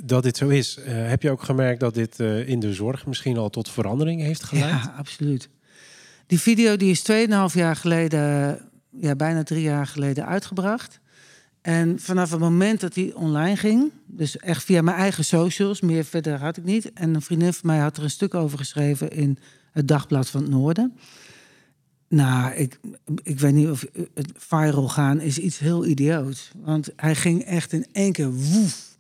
dat 0.05 0.23
dit 0.23 0.37
zo 0.37 0.49
is. 0.49 0.77
Eh, 0.77 1.09
heb 1.09 1.23
je 1.23 1.31
ook 1.31 1.43
gemerkt 1.43 1.81
dat 1.81 1.95
dit 1.95 2.21
eh, 2.21 2.49
in 2.49 2.61
de 2.61 2.75
zorg 2.75 3.07
misschien 3.07 3.37
al 3.37 3.51
tot 3.51 3.71
verandering 3.71 4.21
heeft 4.21 4.43
geleid? 4.43 4.71
Ja, 4.71 4.95
absoluut. 4.97 5.49
Die 6.27 6.41
video 6.41 6.77
die 6.77 6.91
is 6.91 7.03
2,5 7.03 7.55
jaar 7.55 7.77
geleden, 7.77 8.59
ja, 8.91 9.17
bijna 9.17 9.43
drie 9.43 9.63
jaar 9.63 9.87
geleden 9.87 10.27
uitgebracht. 10.27 11.01
En 11.61 11.99
vanaf 12.01 12.31
het 12.31 12.41
moment 12.41 12.81
dat 12.81 12.95
die 12.95 13.17
online 13.17 13.57
ging, 13.57 13.93
dus 14.07 14.37
echt 14.37 14.65
via 14.65 14.83
mijn 14.83 14.97
eigen 14.97 15.25
socials, 15.25 15.81
meer 15.81 16.05
verder 16.05 16.39
had 16.39 16.57
ik 16.57 16.65
niet. 16.65 16.93
En 16.93 17.15
een 17.15 17.23
vriendin 17.23 17.53
van 17.53 17.67
mij 17.67 17.79
had 17.79 17.97
er 17.97 18.03
een 18.03 18.11
stuk 18.11 18.35
over 18.35 18.59
geschreven 18.59 19.11
in 19.11 19.39
het 19.73 19.89
Dagblad 19.89 20.29
van 20.29 20.43
het 20.43 20.51
Noorden. 20.51 20.97
Nou, 22.09 22.53
ik, 22.53 22.81
ik 23.23 23.41
weet 23.41 23.53
niet 23.53 23.69
of 23.69 23.85
het 24.15 24.33
viral 24.37 24.89
gaan 24.89 25.21
is 25.21 25.39
iets 25.39 25.59
heel 25.59 25.87
idioots. 25.87 26.51
Want 26.57 26.89
hij 26.97 27.15
ging 27.15 27.45
echt 27.45 27.73
in 27.73 27.87
één 27.93 28.13
keer 28.13 28.33
woef. 28.33 28.97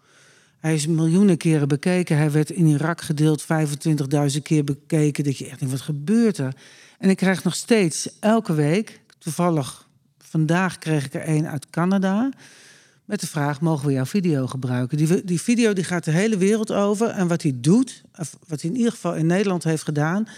Hij 0.58 0.74
is 0.74 0.86
miljoenen 0.86 1.36
keren 1.36 1.68
bekeken. 1.68 2.16
Hij 2.16 2.30
werd 2.30 2.50
in 2.50 2.66
Irak 2.66 3.00
gedeeld 3.00 3.42
25.000 3.42 4.42
keer 4.42 4.64
bekeken. 4.64 5.24
Dat 5.24 5.38
je 5.38 5.48
echt 5.48 5.58
denkt, 5.58 5.74
wat 5.74 5.84
gebeurt 5.84 6.38
er? 6.38 6.54
En 6.98 7.10
ik 7.10 7.16
krijg 7.16 7.44
nog 7.44 7.54
steeds 7.54 8.08
elke 8.20 8.54
week, 8.54 9.00
toevallig 9.18 9.88
vandaag 10.18 10.78
kreeg 10.78 11.04
ik 11.04 11.14
er 11.14 11.28
een 11.28 11.46
uit 11.46 11.70
Canada... 11.70 12.30
met 13.04 13.20
de 13.20 13.26
vraag, 13.26 13.60
mogen 13.60 13.86
we 13.86 13.92
jouw 13.92 14.06
video 14.06 14.46
gebruiken? 14.46 14.96
Die, 14.96 15.24
die 15.24 15.40
video 15.40 15.72
die 15.72 15.84
gaat 15.84 16.04
de 16.04 16.10
hele 16.10 16.36
wereld 16.36 16.72
over. 16.72 17.08
En 17.08 17.28
wat 17.28 17.42
hij 17.42 17.52
doet, 17.54 18.02
of 18.18 18.36
wat 18.46 18.60
hij 18.60 18.70
in 18.70 18.76
ieder 18.76 18.92
geval 18.92 19.14
in 19.14 19.26
Nederland 19.26 19.64
heeft 19.64 19.82
gedaan... 19.82 20.28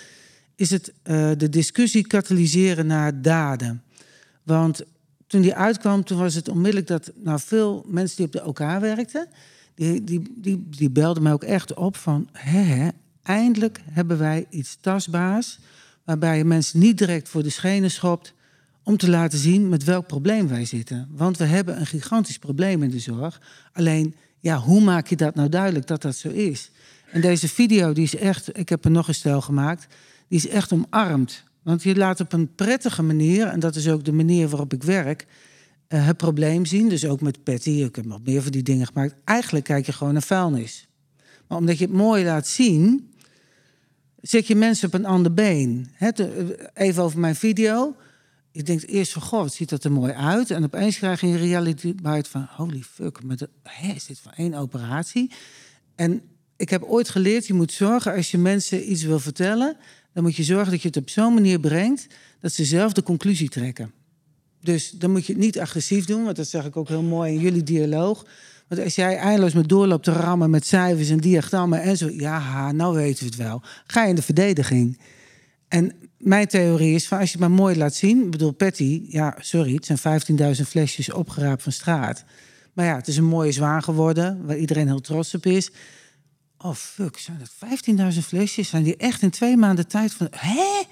is 0.60 0.70
het 0.70 0.92
eh, 1.02 1.30
de 1.36 1.48
discussie 1.48 2.06
katalyseren 2.06 2.86
naar 2.86 3.22
daden. 3.22 3.82
Want 4.42 4.82
toen 5.26 5.40
die 5.40 5.54
uitkwam, 5.54 6.04
toen 6.04 6.18
was 6.18 6.34
het 6.34 6.48
onmiddellijk 6.48 6.86
dat 6.86 7.12
nou, 7.14 7.40
veel 7.42 7.84
mensen 7.86 8.16
die 8.16 8.26
op 8.26 8.32
de 8.32 8.44
OK 8.44 8.58
werkten, 8.58 9.26
die, 9.74 10.04
die, 10.04 10.34
die, 10.36 10.66
die 10.70 10.90
belden 10.90 11.22
mij 11.22 11.32
ook 11.32 11.44
echt 11.44 11.74
op 11.74 11.96
van, 11.96 12.28
hè, 12.32 12.60
hè, 12.60 12.88
eindelijk 13.22 13.80
hebben 13.90 14.18
wij 14.18 14.46
iets 14.50 14.76
tastbaars, 14.80 15.58
waarbij 16.04 16.36
je 16.36 16.44
mensen 16.44 16.78
niet 16.78 16.98
direct 16.98 17.28
voor 17.28 17.42
de 17.42 17.50
schenen 17.50 17.90
schopt, 17.90 18.34
om 18.82 18.96
te 18.96 19.10
laten 19.10 19.38
zien 19.38 19.68
met 19.68 19.84
welk 19.84 20.06
probleem 20.06 20.48
wij 20.48 20.64
zitten. 20.64 21.08
Want 21.10 21.36
we 21.36 21.44
hebben 21.44 21.80
een 21.80 21.86
gigantisch 21.86 22.38
probleem 22.38 22.82
in 22.82 22.90
de 22.90 22.98
zorg. 22.98 23.40
Alleen, 23.72 24.14
ja, 24.38 24.58
hoe 24.58 24.80
maak 24.80 25.06
je 25.06 25.16
dat 25.16 25.34
nou 25.34 25.48
duidelijk 25.48 25.86
dat 25.86 26.02
dat 26.02 26.16
zo 26.16 26.28
is? 26.28 26.70
En 27.10 27.20
deze 27.20 27.48
video, 27.48 27.92
die 27.92 28.04
is 28.04 28.16
echt, 28.16 28.58
ik 28.58 28.68
heb 28.68 28.84
er 28.84 28.90
nog 28.90 29.08
een 29.08 29.14
stel 29.14 29.40
gemaakt, 29.40 29.86
die 30.30 30.38
is 30.38 30.48
echt 30.48 30.72
omarmd. 30.72 31.44
Want 31.62 31.82
je 31.82 31.96
laat 31.96 32.20
op 32.20 32.32
een 32.32 32.54
prettige 32.54 33.02
manier, 33.02 33.46
en 33.46 33.60
dat 33.60 33.76
is 33.76 33.88
ook 33.88 34.04
de 34.04 34.12
manier 34.12 34.48
waarop 34.48 34.72
ik 34.72 34.82
werk, 34.82 35.26
eh, 35.86 36.06
het 36.06 36.16
probleem 36.16 36.64
zien. 36.64 36.88
Dus 36.88 37.04
ook 37.04 37.20
met 37.20 37.44
Patty, 37.44 37.70
ik 37.70 37.96
heb 37.96 38.04
nog 38.04 38.20
meer 38.24 38.42
van 38.42 38.52
die 38.52 38.62
dingen 38.62 38.86
gemaakt. 38.86 39.14
Eigenlijk 39.24 39.64
kijk 39.64 39.86
je 39.86 39.92
gewoon 39.92 40.12
naar 40.12 40.22
vuilnis. 40.22 40.88
Maar 41.48 41.58
omdat 41.58 41.78
je 41.78 41.84
het 41.84 41.94
mooi 41.94 42.24
laat 42.24 42.46
zien, 42.46 43.10
zet 44.20 44.46
je 44.46 44.54
mensen 44.54 44.86
op 44.86 44.94
een 44.94 45.06
ander 45.06 45.34
been. 45.34 45.90
Te- 46.14 46.70
even 46.74 47.02
over 47.02 47.18
mijn 47.18 47.36
video. 47.36 47.96
Je 48.52 48.62
denkt 48.62 48.86
eerst 48.86 49.12
van, 49.12 49.22
wat 49.30 49.54
ziet 49.54 49.68
dat 49.68 49.84
er 49.84 49.92
mooi 49.92 50.12
uit. 50.12 50.50
En 50.50 50.64
opeens 50.64 50.98
krijg 50.98 51.20
je 51.20 51.26
een 51.26 51.38
reality 51.38 51.94
bite 51.94 52.30
van, 52.30 52.46
holy 52.50 52.82
fuck, 52.82 53.22
met 53.22 53.38
de, 53.38 53.48
hè, 53.62 53.92
is 53.92 54.06
dit 54.06 54.18
van 54.18 54.32
één 54.32 54.54
operatie? 54.54 55.30
En 55.94 56.22
ik 56.56 56.70
heb 56.70 56.82
ooit 56.82 57.08
geleerd, 57.08 57.46
je 57.46 57.54
moet 57.54 57.72
zorgen 57.72 58.14
als 58.14 58.30
je 58.30 58.38
mensen 58.38 58.90
iets 58.90 59.02
wil 59.02 59.20
vertellen... 59.20 59.76
dan 60.12 60.22
moet 60.22 60.36
je 60.36 60.42
zorgen 60.42 60.70
dat 60.70 60.82
je 60.82 60.88
het 60.88 60.96
op 60.96 61.08
zo'n 61.08 61.34
manier 61.34 61.60
brengt... 61.60 62.06
dat 62.40 62.52
ze 62.52 62.64
zelf 62.64 62.92
de 62.92 63.02
conclusie 63.02 63.48
trekken. 63.48 63.92
Dus 64.60 64.90
dan 64.90 65.10
moet 65.10 65.26
je 65.26 65.32
het 65.32 65.42
niet 65.42 65.58
agressief 65.58 66.04
doen, 66.04 66.24
want 66.24 66.36
dat 66.36 66.48
zeg 66.48 66.64
ik 66.64 66.76
ook 66.76 66.88
heel 66.88 67.02
mooi 67.02 67.32
in 67.32 67.40
jullie 67.40 67.62
dialoog. 67.62 68.26
Want 68.68 68.82
als 68.82 68.94
jij 68.94 69.16
eindeloos 69.16 69.52
met 69.52 69.68
doorloopt 69.68 70.04
te 70.04 70.12
rammen 70.12 70.50
met 70.50 70.66
cijfers 70.66 71.08
en 71.08 71.18
diagrammen 71.18 71.82
en 71.82 71.96
zo... 71.96 72.08
ja, 72.10 72.72
nou 72.72 72.94
weten 72.94 73.18
we 73.18 73.26
het 73.26 73.36
wel. 73.36 73.62
Ga 73.86 74.02
je 74.02 74.08
in 74.08 74.14
de 74.14 74.22
verdediging. 74.22 74.98
En 75.68 75.92
mijn 76.18 76.46
theorie 76.46 76.94
is 76.94 77.08
van 77.08 77.18
als 77.18 77.32
je 77.32 77.38
het 77.38 77.48
maar 77.48 77.58
mooi 77.58 77.76
laat 77.76 77.94
zien... 77.94 78.24
ik 78.24 78.30
bedoel, 78.30 78.52
Patty, 78.52 79.02
ja, 79.08 79.36
sorry, 79.40 79.74
het 79.74 80.00
zijn 80.00 80.56
15.000 80.56 80.62
flesjes 80.66 81.12
opgeraapt 81.12 81.62
van 81.62 81.72
straat. 81.72 82.24
Maar 82.72 82.86
ja, 82.86 82.96
het 82.96 83.08
is 83.08 83.16
een 83.16 83.24
mooie 83.24 83.52
zwaan 83.52 83.82
geworden, 83.82 84.46
waar 84.46 84.56
iedereen 84.56 84.86
heel 84.86 85.00
trots 85.00 85.34
op 85.34 85.46
is. 85.46 85.70
Oh, 86.62 86.74
fuck, 86.74 87.18
zijn 87.18 87.38
dat 87.38 88.12
15.000 88.14 88.18
flesjes? 88.26 88.68
Zijn 88.68 88.82
die 88.82 88.96
echt 88.96 89.22
in 89.22 89.30
twee 89.30 89.56
maanden 89.56 89.86
tijd 89.88 90.12
van... 90.14 90.26
Hè? 90.30 90.82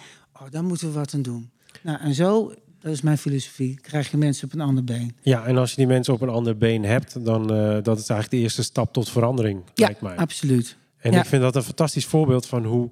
Oh, 0.43 0.51
daar 0.51 0.65
moeten 0.65 0.87
we 0.87 0.93
wat 0.95 1.15
aan 1.15 1.23
doen. 1.23 1.51
Nou, 1.83 2.01
en 2.01 2.15
zo, 2.15 2.53
dat 2.81 2.93
is 2.93 3.01
mijn 3.01 3.19
filosofie, 3.19 3.81
krijg 3.81 4.11
je 4.11 4.17
mensen 4.17 4.45
op 4.45 4.53
een 4.55 4.61
ander 4.61 4.85
been. 4.85 5.17
Ja, 5.21 5.45
en 5.47 5.57
als 5.57 5.71
je 5.71 5.77
die 5.77 5.87
mensen 5.87 6.15
op 6.15 6.21
een 6.21 6.29
ander 6.29 6.57
been 6.57 6.85
hebt, 6.85 7.25
dan 7.25 7.43
uh, 7.55 7.59
dat 7.83 7.99
is 7.99 8.09
eigenlijk 8.09 8.31
de 8.31 8.37
eerste 8.37 8.63
stap 8.63 8.93
tot 8.93 9.09
verandering, 9.11 9.63
Ja, 9.75 9.85
lijkt 9.87 10.01
mij. 10.01 10.17
absoluut. 10.17 10.77
En 10.99 11.13
Ja. 11.13 11.19
ik 11.21 11.27
vind 11.27 11.43
dat 11.43 11.57
een 11.57 11.63
fantastisch 11.63 12.07
voorbeeld 12.07 12.47
van 12.47 12.65
hoe 12.65 12.91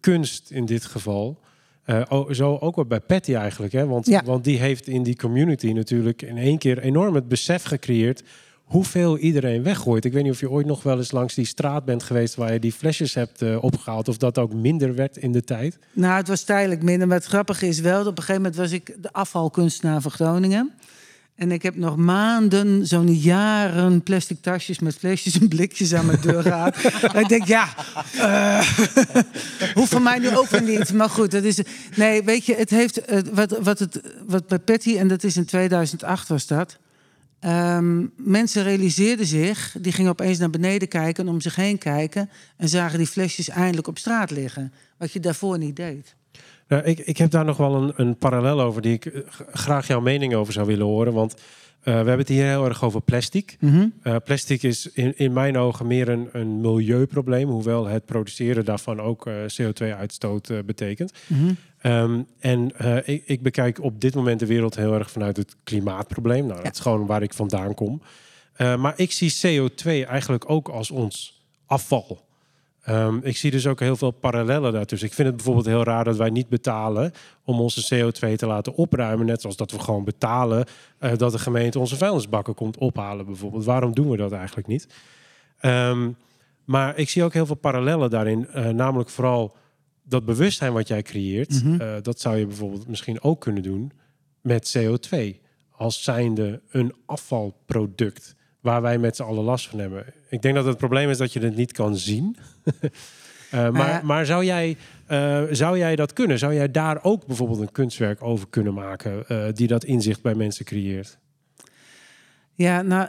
kunst 0.00 0.50
in 0.50 0.64
dit 0.66 0.84
geval. 0.84 1.42
eh, 1.84 2.30
zo 2.30 2.56
ook 2.56 2.76
wel 2.76 2.84
bij 2.84 3.00
Patty 3.00 3.34
eigenlijk. 3.34 3.72
Hè? 3.72 3.86
Want, 3.86 4.06
Ja. 4.06 4.22
want 4.24 4.44
die 4.44 4.58
heeft 4.58 4.86
in 4.88 5.02
die 5.02 5.16
community 5.16 5.72
natuurlijk 5.72 6.22
in 6.22 6.36
één 6.38 6.58
keer 6.58 6.78
enorm 6.78 7.14
het 7.14 7.28
besef 7.28 7.62
gecreëerd. 7.64 8.22
Hoeveel 8.64 9.18
iedereen 9.18 9.62
weggooit. 9.62 10.04
Ik 10.04 10.12
weet 10.12 10.22
niet 10.22 10.32
of 10.32 10.40
je 10.40 10.50
ooit 10.50 10.66
nog 10.66 10.82
wel 10.82 10.96
eens 10.98 11.12
langs 11.12 11.34
die 11.34 11.46
straat 11.46 11.84
bent 11.84 12.02
geweest. 12.02 12.34
waar 12.34 12.52
je 12.52 12.58
die 12.58 12.72
flesjes 12.72 13.14
hebt 13.14 13.42
eh, 13.42 13.64
opgehaald. 13.64 14.08
of 14.08 14.16
dat 14.16 14.38
ook 14.38 14.52
minder 14.54 14.94
werd 14.94 15.16
in 15.16 15.32
de 15.32 15.42
tijd. 15.44 15.78
Nou, 15.92 16.16
het 16.16 16.28
was 16.28 16.42
tijdelijk 16.42 16.82
minder. 16.82 17.06
Maar 17.08 17.16
het 17.16 17.26
grappige 17.26 17.66
is 17.66 17.80
wel, 17.80 17.98
dat 17.98 18.06
op 18.06 18.18
een 18.18 18.24
gegeven 18.24 18.42
moment 18.42 18.60
was 18.60 18.70
ik 18.72 18.96
de 19.02 19.12
afvalkunstenaar 19.12 20.00
van 20.00 20.10
Groningen. 20.10 20.72
En 21.34 21.52
ik 21.52 21.62
heb 21.62 21.76
nog 21.76 21.96
maanden, 21.96 22.86
zo'n 22.86 23.14
jaren, 23.14 24.02
plastic 24.02 24.40
tasjes 24.40 24.78
met 24.78 24.94
flesjes 24.96 25.40
en 25.40 25.48
blikjes 25.48 25.94
aan 25.94 26.06
mijn 26.06 26.20
deur 26.20 26.42
gehad. 26.42 26.76
Ik 27.22 27.28
denk, 27.28 27.44
ja, 27.44 27.68
eh 28.18 28.68
hoeft 29.74 29.88
van 29.92 30.02
mij 30.02 30.18
nu 30.18 30.36
ook 30.36 30.60
niet. 30.60 30.92
Maar 30.92 31.10
goed, 31.10 31.30
dat 31.30 31.42
is. 31.42 31.60
Nee, 31.96 32.22
weet 32.22 32.44
je, 32.46 32.54
het 32.54 32.70
heeft. 32.70 33.04
eh, 33.04 33.20
wat, 33.32 33.58
wat, 33.58 33.78
het, 33.78 34.00
wat 34.26 34.46
bij 34.46 34.58
Patty, 34.58 34.96
en 34.96 35.08
dat 35.08 35.24
is 35.24 35.36
in 35.36 35.44
2008 35.44 36.28
was 36.28 36.46
dat. 36.46 36.78
Ehm, 37.44 38.06
mensen 38.16 38.62
realiseerden 38.62 39.26
zich, 39.26 39.76
die 39.80 39.92
gingen 39.92 40.10
opeens 40.10 40.38
naar 40.38 40.50
beneden 40.50 40.88
kijken 40.88 41.26
en 41.26 41.32
om 41.32 41.40
zich 41.40 41.56
heen 41.56 41.78
kijken. 41.78 42.30
En 42.56 42.68
zagen 42.68 42.98
die 42.98 43.06
flesjes 43.06 43.48
eindelijk 43.48 43.86
op 43.86 43.98
straat 43.98 44.30
liggen. 44.30 44.72
Wat 44.98 45.12
je 45.12 45.20
daarvoor 45.20 45.58
niet 45.58 45.76
deed. 45.76 46.16
Nou, 46.68 46.82
ik, 46.82 46.98
ik 46.98 47.18
heb 47.18 47.30
daar 47.30 47.44
nog 47.44 47.56
wel 47.56 47.74
een, 47.74 47.92
een 47.96 48.16
parallel 48.16 48.60
over 48.60 48.82
die 48.82 48.92
ik 48.92 49.06
eh, 49.06 49.20
graag 49.52 49.86
jouw 49.86 50.00
mening 50.00 50.34
over 50.34 50.52
zou 50.52 50.66
willen 50.66 50.86
horen. 50.86 51.12
Want 51.12 51.34
we 51.84 51.90
hebben 51.90 52.18
het 52.18 52.28
hier 52.28 52.44
heel 52.44 52.64
erg 52.64 52.84
over 52.84 53.00
plastic. 53.00 53.56
Eh, 54.02 54.16
plastic 54.24 54.62
is 54.62 54.90
in, 54.92 55.18
in 55.18 55.32
mijn 55.32 55.56
ogen 55.56 55.86
meer 55.86 56.08
een, 56.08 56.28
een 56.32 56.60
milieuprobleem, 56.60 57.48
hoewel 57.48 57.86
het 57.86 58.04
produceren 58.06 58.64
daarvan 58.64 59.00
ook 59.00 59.26
eh, 59.26 59.34
CO2-uitstoot 59.62 60.50
eh, 60.50 60.58
betekent. 60.66 61.12
Ehm, 61.80 62.22
en 62.38 62.72
eh, 62.76 62.96
ik, 63.14 63.22
ik 63.26 63.42
bekijk 63.42 63.82
op 63.82 64.00
dit 64.00 64.14
moment 64.14 64.40
de 64.40 64.46
wereld 64.46 64.76
heel 64.76 64.94
erg 64.94 65.10
vanuit 65.10 65.36
het 65.36 65.56
klimaatprobleem. 65.64 66.46
Nou, 66.46 66.62
dat 66.62 66.74
is 66.74 66.80
gewoon 66.80 67.06
waar 67.06 67.22
ik 67.22 67.34
vandaan 67.34 67.74
kom. 67.74 68.02
Eh, 68.54 68.76
maar 68.76 68.92
ik 68.96 69.12
zie 69.12 69.32
CO2 69.32 69.84
eigenlijk 70.08 70.50
ook 70.50 70.68
als 70.68 70.90
ons 70.90 71.42
afval. 71.66 72.24
Ehm, 72.84 73.18
ik 73.22 73.36
zie 73.36 73.50
dus 73.50 73.66
ook 73.66 73.80
heel 73.80 73.96
veel 73.96 74.10
parallellen 74.10 74.72
daartussen. 74.72 75.08
Ik 75.08 75.14
vind 75.14 75.26
het 75.26 75.36
bijvoorbeeld 75.36 75.66
heel 75.66 75.84
raar 75.84 76.04
dat 76.04 76.16
wij 76.16 76.30
niet 76.30 76.48
betalen 76.48 77.12
om 77.44 77.60
onze 77.60 77.94
CO2 77.94 78.34
te 78.36 78.46
laten 78.46 78.74
opruimen. 78.74 79.26
Net 79.26 79.40
zoals 79.40 79.56
dat 79.56 79.70
we 79.70 79.78
gewoon 79.78 80.04
betalen 80.04 80.64
eh, 80.98 81.16
dat 81.16 81.32
de 81.32 81.38
gemeente 81.38 81.78
onze 81.78 81.96
vuilnisbakken 81.96 82.54
komt 82.54 82.78
ophalen 82.78 83.26
bijvoorbeeld. 83.26 83.64
Waarom 83.64 83.94
doen 83.94 84.10
we 84.10 84.16
dat 84.16 84.32
eigenlijk 84.32 84.66
niet? 84.66 84.86
Ehm, 85.58 86.10
maar 86.64 86.98
ik 86.98 87.08
zie 87.08 87.22
ook 87.24 87.32
heel 87.32 87.46
veel 87.46 87.54
parallellen 87.54 88.10
daarin. 88.10 88.46
eh, 88.48 88.68
namelijk 88.68 89.08
vooral 89.10 89.56
dat 90.02 90.24
bewustzijn 90.24 90.72
wat 90.72 90.88
jij 90.88 91.02
creëert. 91.02 91.62
eh, 91.80 91.94
dat 92.02 92.20
zou 92.20 92.36
je 92.36 92.46
bijvoorbeeld 92.46 92.88
misschien 92.88 93.22
ook 93.22 93.40
kunnen 93.40 93.62
doen 93.62 93.92
met 94.40 94.76
CO2. 94.78 95.40
Als 95.70 96.02
zijnde 96.02 96.62
een 96.70 96.94
afvalproduct 97.06 98.34
waar 98.64 98.82
wij 98.82 98.98
met 98.98 99.16
z'n 99.16 99.22
allen 99.22 99.44
last 99.44 99.68
van 99.68 99.78
hebben. 99.78 100.04
Ik 100.28 100.42
denk 100.42 100.54
dat 100.54 100.64
het 100.64 100.76
probleem 100.76 101.10
is 101.10 101.18
dat 101.18 101.32
je 101.32 101.40
het 101.40 101.56
niet 101.56 101.72
kan 101.72 101.96
zien. 101.96 102.36
Eh, 103.50 103.70
maar, 103.70 103.88
ja. 103.88 104.00
maar 104.02 104.26
zou 104.26 104.44
jij 104.44 104.76
Eh, 105.06 105.42
zou 105.50 105.78
jij 105.78 105.96
dat 105.96 106.12
kunnen? 106.12 106.38
Zou 106.38 106.54
jij 106.54 106.70
daar 106.70 106.98
ook 107.02 107.26
bijvoorbeeld 107.26 107.60
een 107.60 107.72
kunstwerk 107.72 108.22
over 108.22 108.48
kunnen 108.48 108.74
maken 108.74 109.28
eh, 109.28 109.44
die 109.52 109.66
dat 109.66 109.84
inzicht 109.84 110.22
bij 110.22 110.34
mensen 110.34 110.64
creëert? 110.64 111.18
Ja, 112.54 112.82
nou, 112.82 113.08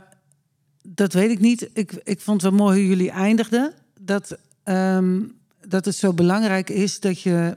dat 0.84 1.14
weet 1.14 1.32
ik 1.32 1.40
niet. 1.40 1.70
Ik, 1.74 1.92
ik 2.04 2.20
vond 2.20 2.42
het 2.42 2.52
wel 2.52 2.60
mooi 2.60 2.80
hoe 2.80 2.88
jullie 2.88 3.12
eindigden. 3.12 3.74
Dat, 4.00 4.38
ehm, 4.64 5.22
dat 5.68 5.86
het 5.86 5.96
zo 5.96 6.14
belangrijk 6.14 6.70
is 6.70 7.00
dat 7.00 7.22
je 7.22 7.56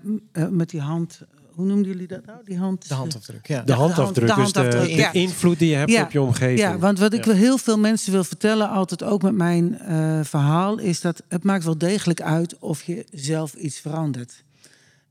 met 0.51 0.71
die 0.71 0.81
hand... 0.81 1.21
Hoe 1.59 1.67
noemden 1.67 1.87
jullie 1.93 2.07
dat 2.07 2.27
nou? 2.27 2.39
Die 2.45 2.59
hand, 2.59 2.89
de 2.89 2.95
handafdruk, 2.95 3.47
ja. 3.47 3.63
De 3.63 3.73
handafdruk, 3.73 4.29
de 4.29 4.35
dus 4.35 4.53
de, 4.53 4.59
handafdruk, 4.61 4.89
de 4.89 5.01
ja. 5.01 5.13
invloed 5.13 5.59
die 5.59 5.69
je 5.69 5.75
hebt 5.75 5.91
Ja. 5.91 6.03
op 6.03 6.11
je 6.11 6.21
omgeving. 6.21 6.59
Ja, 6.59 6.79
want 6.79 6.99
wat 6.99 7.13
ik 7.13 7.25
Ja. 7.25 7.31
wel 7.31 7.41
heel 7.41 7.59
veel 7.59 7.79
mensen 7.79 8.13
wil 8.13 8.25
vertellen, 8.25 8.71
altijd 8.71 9.03
ook 9.03 9.23
met 9.23 9.35
mijn 9.35 9.79
eh, 9.79 10.21
verhaal, 10.23 10.79
is 10.79 11.01
dat 11.01 11.23
het 11.29 11.43
maakt 11.43 11.65
wel 11.65 11.79
degelijk 11.79 12.21
uit 12.23 12.59
of 12.59 12.83
je 12.83 13.07
zelf 13.13 13.55
iets 13.55 13.79
verandert. 13.79 14.45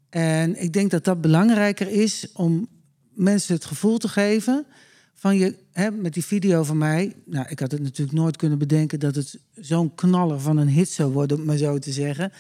En 0.10 0.62
ik 0.62 0.74
denk 0.74 0.92
dat 0.92 1.04
dat 1.04 1.22
belangrijker 1.22 1.88
is 1.90 2.28
om 2.34 2.68
mensen 3.14 3.56
het 3.56 3.66
gevoel 3.66 3.98
te 3.98 4.08
geven 4.08 4.66
van 5.14 5.38
je, 5.38 5.56
hè, 5.72 5.92
met 5.92 6.14
die 6.14 6.26
video 6.26 6.64
van 6.64 6.78
mij. 6.78 7.16
Nou, 7.26 7.46
ik 7.50 7.60
had 7.60 7.72
het 7.72 7.82
natuurlijk 7.82 8.18
nooit 8.18 8.36
kunnen 8.38 8.58
bedenken 8.58 9.00
dat 9.00 9.16
het 9.16 9.40
zo'n 9.56 9.96
knaller 9.96 10.40
van 10.40 10.58
een 10.58 10.70
hit 10.70 10.90
zou 10.90 11.12
worden, 11.12 11.38
om 11.38 11.46
maar 11.46 11.58
zo 11.58 11.78
te 11.80 11.92
zeggen. 11.92 12.32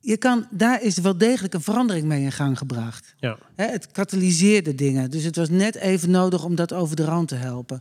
Je 0.00 0.16
kan, 0.16 0.46
daar 0.50 0.82
is 0.82 0.98
wel 0.98 1.18
degelijk 1.18 1.54
een 1.54 1.60
verandering 1.60 2.06
mee 2.06 2.22
in 2.22 2.32
gang 2.32 2.58
gebracht. 2.58 3.14
Ja. 3.16 3.38
Hè, 3.54 3.64
het 3.66 3.86
katalyseerde 3.90 4.74
dingen. 4.74 5.10
Dus 5.10 5.24
het 5.24 5.36
was 5.36 5.48
net 5.48 5.74
even 5.74 6.10
nodig 6.10 6.44
om 6.44 6.54
dat 6.54 6.72
over 6.72 6.96
de 6.96 7.04
rand 7.04 7.28
te 7.28 7.34
helpen. 7.34 7.80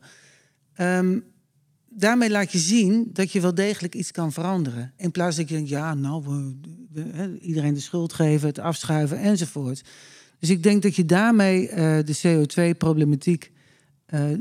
Ehm, 0.74 1.20
daarmee 1.90 2.30
laat 2.30 2.52
je 2.52 2.58
zien 2.58 3.10
dat 3.14 3.32
je 3.32 3.42
wel 3.42 3.54
degelijk 3.56 3.96
iets 3.96 4.12
kan 4.12 4.32
veranderen. 4.34 4.94
In 4.98 5.12
plaats 5.12 5.36
dat 5.36 5.50
je 5.50 5.56
denkt, 5.56 5.70
ja, 5.70 5.94
nou, 5.94 6.24
we, 6.26 6.56
we- 6.92 7.10
hè, 7.18 7.38
iedereen 7.38 7.74
de 7.74 7.80
schuld 7.80 8.14
geven, 8.14 8.48
het 8.48 8.60
afschuiven 8.60 9.18
enzovoort. 9.18 9.82
Dus 10.40 10.50
ik 10.50 10.64
denk 10.64 10.82
dat 10.82 10.96
je 10.96 11.06
daarmee 11.06 11.70
eh, 11.70 11.98
de 12.06 12.18
CO2-problematiek. 12.24 13.52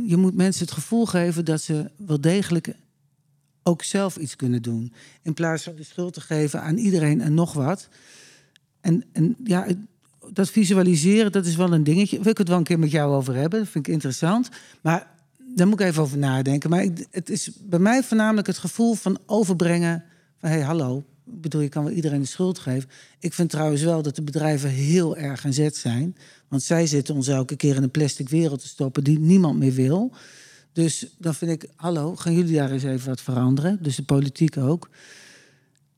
je 0.07 0.17
moet 0.17 0.35
mensen 0.35 0.65
het 0.65 0.75
gevoel 0.75 1.07
geven 1.07 1.45
dat 1.45 1.61
ze 1.61 1.91
wel 1.97 2.21
degelijk 2.21 2.75
ook 3.69 3.83
zelf 3.83 4.17
iets 4.17 4.37
kunnen 4.37 4.63
doen. 4.63 4.93
In 5.23 5.35
plaats 5.35 5.63
van 5.63 5.77
de 5.77 5.83
schuld 5.83 6.13
te 6.13 6.21
geven 6.21 6.63
aan 6.63 6.77
iedereen 6.77 7.21
en 7.21 7.35
nog 7.35 7.53
wat. 7.53 7.89
En, 8.81 9.05
en 9.13 9.37
ja, 9.45 9.67
dat 10.33 10.51
visualiseren, 10.51 11.33
dat 11.33 11.47
is 11.47 11.57
wel 11.57 11.73
een 11.73 11.85
dingetje. 11.85 12.21
Wil 12.21 12.31
ik 12.31 12.39
het 12.39 12.49
wel 12.49 12.59
een 12.59 12.65
keer 12.65 12.79
met 12.79 12.91
jou 12.91 13.15
over 13.15 13.35
hebben? 13.35 13.59
Dat 13.59 13.69
vind 13.69 13.87
ik 13.87 13.93
interessant. 13.93 14.49
Maar 14.81 15.11
daar 15.55 15.67
moet 15.67 15.81
ik 15.81 15.87
even 15.87 16.03
over 16.03 16.19
nadenken. 16.19 16.71
Maar 16.71 16.83
ik, 16.83 17.07
het 17.11 17.31
is 17.31 17.51
bij 17.63 17.79
mij 17.79 18.03
voornamelijk 18.03 18.47
het 18.47 18.59
gevoel 18.59 18.95
van 18.95 19.19
overbrengen... 19.27 20.05
van 20.39 20.51
hey, 20.51 20.61
hallo, 20.61 21.05
ik 21.27 21.41
bedoel, 21.41 21.61
je 21.61 21.69
kan 21.69 21.85
wel 21.85 21.93
iedereen 21.93 22.21
de 22.21 22.27
schuld 22.27 22.59
geven. 22.59 22.89
Ik 23.19 23.35
vind 23.35 23.51
trouwens 23.51 23.83
wel 23.83 24.03
dat 24.03 24.17
de 24.17 24.23
bedrijven 24.23 24.71
heel 24.71 25.17
erg 25.17 25.45
aan 25.45 25.53
zet 25.53 25.77
zijn. 25.77 26.17
Want 26.49 26.63
zij 26.63 26.87
zitten 26.87 27.15
ons 27.15 27.29
elke 27.29 27.57
keer 27.57 27.77
in 27.77 27.83
een 27.83 27.91
plastic 27.91 28.29
wereld 28.29 28.61
te 28.61 28.69
stoppen... 28.69 29.05
die 29.05 29.19
niemand 29.19 29.59
meer 29.59 29.75
wil. 29.75 30.13
Dus 30.79 31.07
dan 31.17 31.35
vind 31.35 31.51
ik, 31.51 31.71
hallo, 31.77 32.17
gaan 32.17 32.33
jullie 32.33 32.57
daar 32.57 32.71
eens 32.71 32.83
even 32.83 33.09
wat 33.09 33.21
veranderen? 33.21 33.79
Dus 33.83 33.97
de 33.97 34.03
politiek 34.03 34.57
ook. 34.57 34.89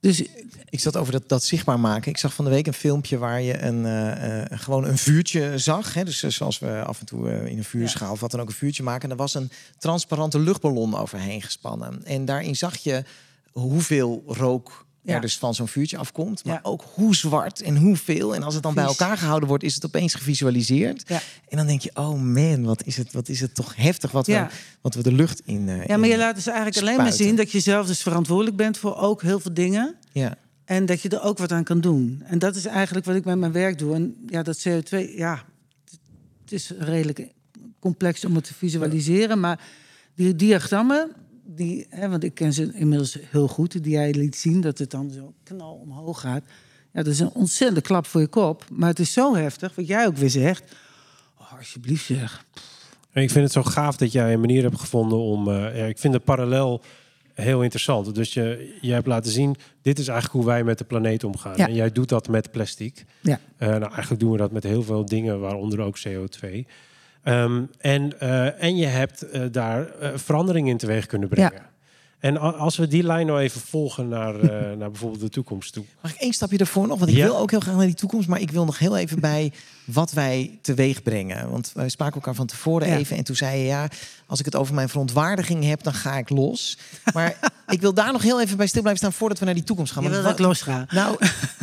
Dus 0.00 0.22
Ik 0.68 0.80
zat 0.80 0.96
over 0.96 1.12
dat, 1.12 1.28
dat 1.28 1.44
zichtbaar 1.44 1.80
maken. 1.80 2.10
Ik 2.10 2.18
zag 2.18 2.34
van 2.34 2.44
de 2.44 2.50
week 2.50 2.66
een 2.66 2.72
filmpje 2.72 3.18
waar 3.18 3.40
je 3.42 3.62
een, 3.62 3.86
eh, 3.86 4.42
eh, 4.42 4.60
gewoon 4.60 4.84
een 4.84 4.98
vuurtje 4.98 5.58
zag. 5.58 5.94
Hè? 5.94 6.04
Dus 6.04 6.22
eh, 6.22 6.30
zoals 6.30 6.58
we 6.58 6.82
af 6.84 7.00
en 7.00 7.06
toe 7.06 7.50
in 7.50 7.58
een 7.58 7.64
vuurschaal 7.64 8.12
of 8.12 8.20
wat 8.20 8.30
dan 8.30 8.40
ook 8.40 8.48
een 8.48 8.54
vuurtje 8.54 8.82
maken. 8.82 9.02
En 9.02 9.10
er 9.10 9.16
was 9.16 9.34
een 9.34 9.50
transparante 9.78 10.38
luchtballon 10.38 10.96
overheen 10.96 11.42
gespannen. 11.42 12.04
En 12.04 12.24
daarin 12.24 12.56
zag 12.56 12.76
je 12.76 13.04
hoeveel 13.52 14.22
rook 14.26 14.86
er 15.04 15.12
Ja. 15.14 15.20
dus 15.20 15.38
van 15.38 15.54
zo'n 15.54 15.68
vuurtje 15.68 15.96
afkomt. 15.98 16.44
Maar 16.44 16.54
Ja. 16.54 16.60
ook 16.62 16.84
hoe 16.94 17.14
zwart 17.14 17.60
en 17.62 17.76
hoeveel. 17.76 18.34
En 18.34 18.42
als 18.42 18.54
het 18.54 18.62
dan 18.62 18.74
bij 18.74 18.84
elkaar 18.84 19.16
gehouden 19.18 19.48
wordt, 19.48 19.64
is 19.64 19.74
het 19.74 19.84
opeens 19.84 20.14
gevisualiseerd. 20.14 21.02
Ja. 21.08 21.20
En 21.48 21.56
dan 21.56 21.66
denk 21.66 21.80
je, 21.80 21.90
oh 21.94 22.20
man, 22.20 22.64
wat 22.64 22.84
is 22.84 22.96
het, 22.96 23.12
wat 23.12 23.28
is 23.28 23.40
het 23.40 23.54
toch 23.54 23.76
heftig 23.76 24.10
wat, 24.10 24.26
we, 24.26 24.46
wat 24.80 24.94
we 24.94 25.02
de 25.02 25.12
lucht 25.12 25.42
in. 25.44 25.68
eh, 25.68 25.86
Ja, 25.86 25.96
maar 25.96 26.08
je 26.08 26.16
laat 26.16 26.34
dus 26.34 26.46
eigenlijk 26.46 26.78
alleen 26.78 26.96
maar 26.96 27.12
zien 27.12 27.36
dat 27.36 27.50
je 27.52 27.60
zelf 27.60 27.86
dus 27.86 28.02
verantwoordelijk 28.02 28.56
bent 28.56 28.78
voor 28.78 28.96
ook 28.96 29.22
heel 29.22 29.40
veel 29.40 29.54
dingen. 29.54 29.94
Ja. 30.12 30.34
En 30.64 30.86
dat 30.86 31.00
je 31.02 31.08
er 31.08 31.22
ook 31.22 31.38
wat 31.38 31.52
aan 31.52 31.64
kan 31.64 31.80
doen. 31.80 32.22
En 32.24 32.38
dat 32.38 32.56
is 32.56 32.64
eigenlijk 32.66 33.06
wat 33.06 33.16
ik 33.16 33.24
met 33.24 33.38
mijn 33.38 33.52
werk 33.52 33.78
doe. 33.78 33.94
En 33.94 34.16
ja, 34.26 34.42
dat 34.42 34.68
CO2, 34.68 34.98
ja, 35.16 35.44
het 36.42 36.52
is 36.52 36.72
redelijk 36.78 37.28
complex 37.80 38.24
om 38.24 38.34
het 38.34 38.44
te 38.44 38.54
visualiseren. 38.54 39.40
Maar 39.40 39.60
die 40.14 40.36
diagrammen, 40.36 41.10
die, 41.44 41.86
hè, 41.88 42.08
want 42.08 42.24
ik 42.24 42.34
ken 42.34 42.52
ze 42.52 42.72
inmiddels 42.74 43.18
heel 43.20 43.48
goed, 43.48 43.82
die 43.82 43.92
jij 43.92 44.12
liet 44.12 44.36
zien, 44.36 44.60
dat 44.60 44.78
het 44.78 44.90
dan 44.90 45.10
zo 45.10 45.34
knal 45.42 45.74
omhoog 45.74 46.20
gaat. 46.20 46.44
Ja, 46.92 47.02
dat 47.02 47.12
is 47.12 47.20
een 47.20 47.32
ontzettende 47.32 47.80
klap 47.80 48.06
voor 48.06 48.20
je 48.20 48.26
kop. 48.26 48.64
Maar 48.72 48.88
het 48.88 48.98
is 48.98 49.12
zo 49.12 49.34
heftig, 49.34 49.74
wat 49.74 49.86
jij 49.86 50.06
ook 50.06 50.16
weer 50.16 50.30
zegt. 50.30 50.74
Oh, 51.38 51.56
alsjeblieft 51.58 52.04
zeg. 52.04 52.44
En 53.12 53.22
ik 53.22 53.30
vind 53.30 53.44
het 53.44 53.52
zo 53.52 53.62
gaaf 53.62 53.96
dat 53.96 54.12
jij 54.12 54.32
een 54.32 54.40
manier 54.40 54.62
hebt 54.62 54.80
gevonden 54.80 55.18
om. 55.18 55.50
ja, 55.50 55.84
ik 55.84 55.98
vind 55.98 56.12
de 56.12 56.20
parallel 56.20 56.82
heel 57.34 57.62
interessant. 57.62 58.14
Dus 58.14 58.34
je, 58.34 58.76
je 58.80 58.92
hebt 58.92 59.06
laten 59.06 59.32
zien, 59.32 59.56
dit 59.82 59.98
is 59.98 60.08
eigenlijk 60.08 60.38
hoe 60.38 60.52
wij 60.52 60.64
met 60.64 60.78
de 60.78 60.84
planeet 60.84 61.24
omgaan. 61.24 61.56
Ja. 61.56 61.66
En 61.66 61.74
jij 61.74 61.92
doet 61.92 62.08
dat 62.08 62.28
met 62.28 62.50
plastic. 62.50 63.04
Ja. 63.20 63.40
Eh, 63.56 63.68
nou, 63.68 63.92
eigenlijk 63.92 64.20
doen 64.20 64.32
we 64.32 64.38
dat 64.38 64.52
met 64.52 64.62
heel 64.62 64.82
veel 64.82 65.04
dingen, 65.04 65.40
waaronder 65.40 65.80
ook 65.80 65.98
CO2. 66.08 66.64
Ehm, 67.22 67.64
en, 67.78 68.20
eh, 68.20 68.62
en 68.62 68.76
je 68.76 68.86
hebt 68.86 69.22
eh, 69.22 69.42
daar 69.50 69.86
eh, 69.86 70.10
verandering 70.14 70.68
in 70.68 70.76
teweeg 70.76 71.06
kunnen 71.06 71.28
brengen. 71.28 71.68
En 72.20 72.36
als 72.58 72.76
we 72.76 72.86
die 72.88 73.02
lijn 73.02 73.26
nou 73.26 73.40
even 73.40 73.60
volgen 73.60 74.08
naar, 74.08 74.40
eh, 74.40 74.76
naar 74.78 74.90
bijvoorbeeld 74.90 75.20
de 75.20 75.28
toekomst 75.28 75.72
toe. 75.72 75.84
Mag 76.02 76.12
ik 76.12 76.20
één 76.20 76.32
stapje 76.32 76.58
ervoor 76.58 76.86
nog? 76.86 76.98
Want 76.98 77.10
ik 77.10 77.16
Ja. 77.16 77.24
wil 77.24 77.38
ook 77.38 77.50
heel 77.50 77.60
graag 77.60 77.76
naar 77.76 77.86
die 77.86 77.94
toekomst. 77.94 78.28
Maar 78.28 78.40
ik 78.40 78.50
wil 78.50 78.64
nog 78.64 78.78
heel 78.78 78.96
even 78.96 79.20
bij 79.20 79.52
wat 79.84 80.12
wij 80.12 80.58
teweeg 80.62 81.02
brengen. 81.02 81.50
Want 81.50 81.70
wij 81.74 81.88
spraken 81.88 82.14
elkaar 82.14 82.34
van 82.34 82.46
tevoren 82.46 82.88
Ja. 82.88 82.96
even. 82.96 83.16
En 83.16 83.24
toen 83.24 83.36
zei 83.36 83.58
je, 83.58 83.64
ja, 83.66 83.88
als 84.26 84.38
ik 84.38 84.44
het 84.44 84.56
over 84.56 84.74
mijn 84.74 84.88
verontwaardiging 84.88 85.64
heb, 85.64 85.82
dan 85.82 85.94
ga 85.94 86.18
ik 86.18 86.28
los. 86.30 86.78
Maar 87.14 87.38
ik 87.68 87.80
wil 87.80 87.94
daar 87.94 88.12
nog 88.12 88.22
heel 88.22 88.40
even 88.40 88.56
bij 88.56 88.66
stil 88.66 88.80
blijven 88.82 89.02
staan 89.02 89.18
voordat 89.18 89.38
we 89.38 89.44
naar 89.44 89.54
die 89.54 89.64
toekomst 89.64 89.92
gaan. 89.92 90.02
Je 90.02 90.08
wil 90.08 90.22
Want 90.22 90.36
dat 90.36 90.46
losga. 90.46 90.86
Nou, 90.90 91.16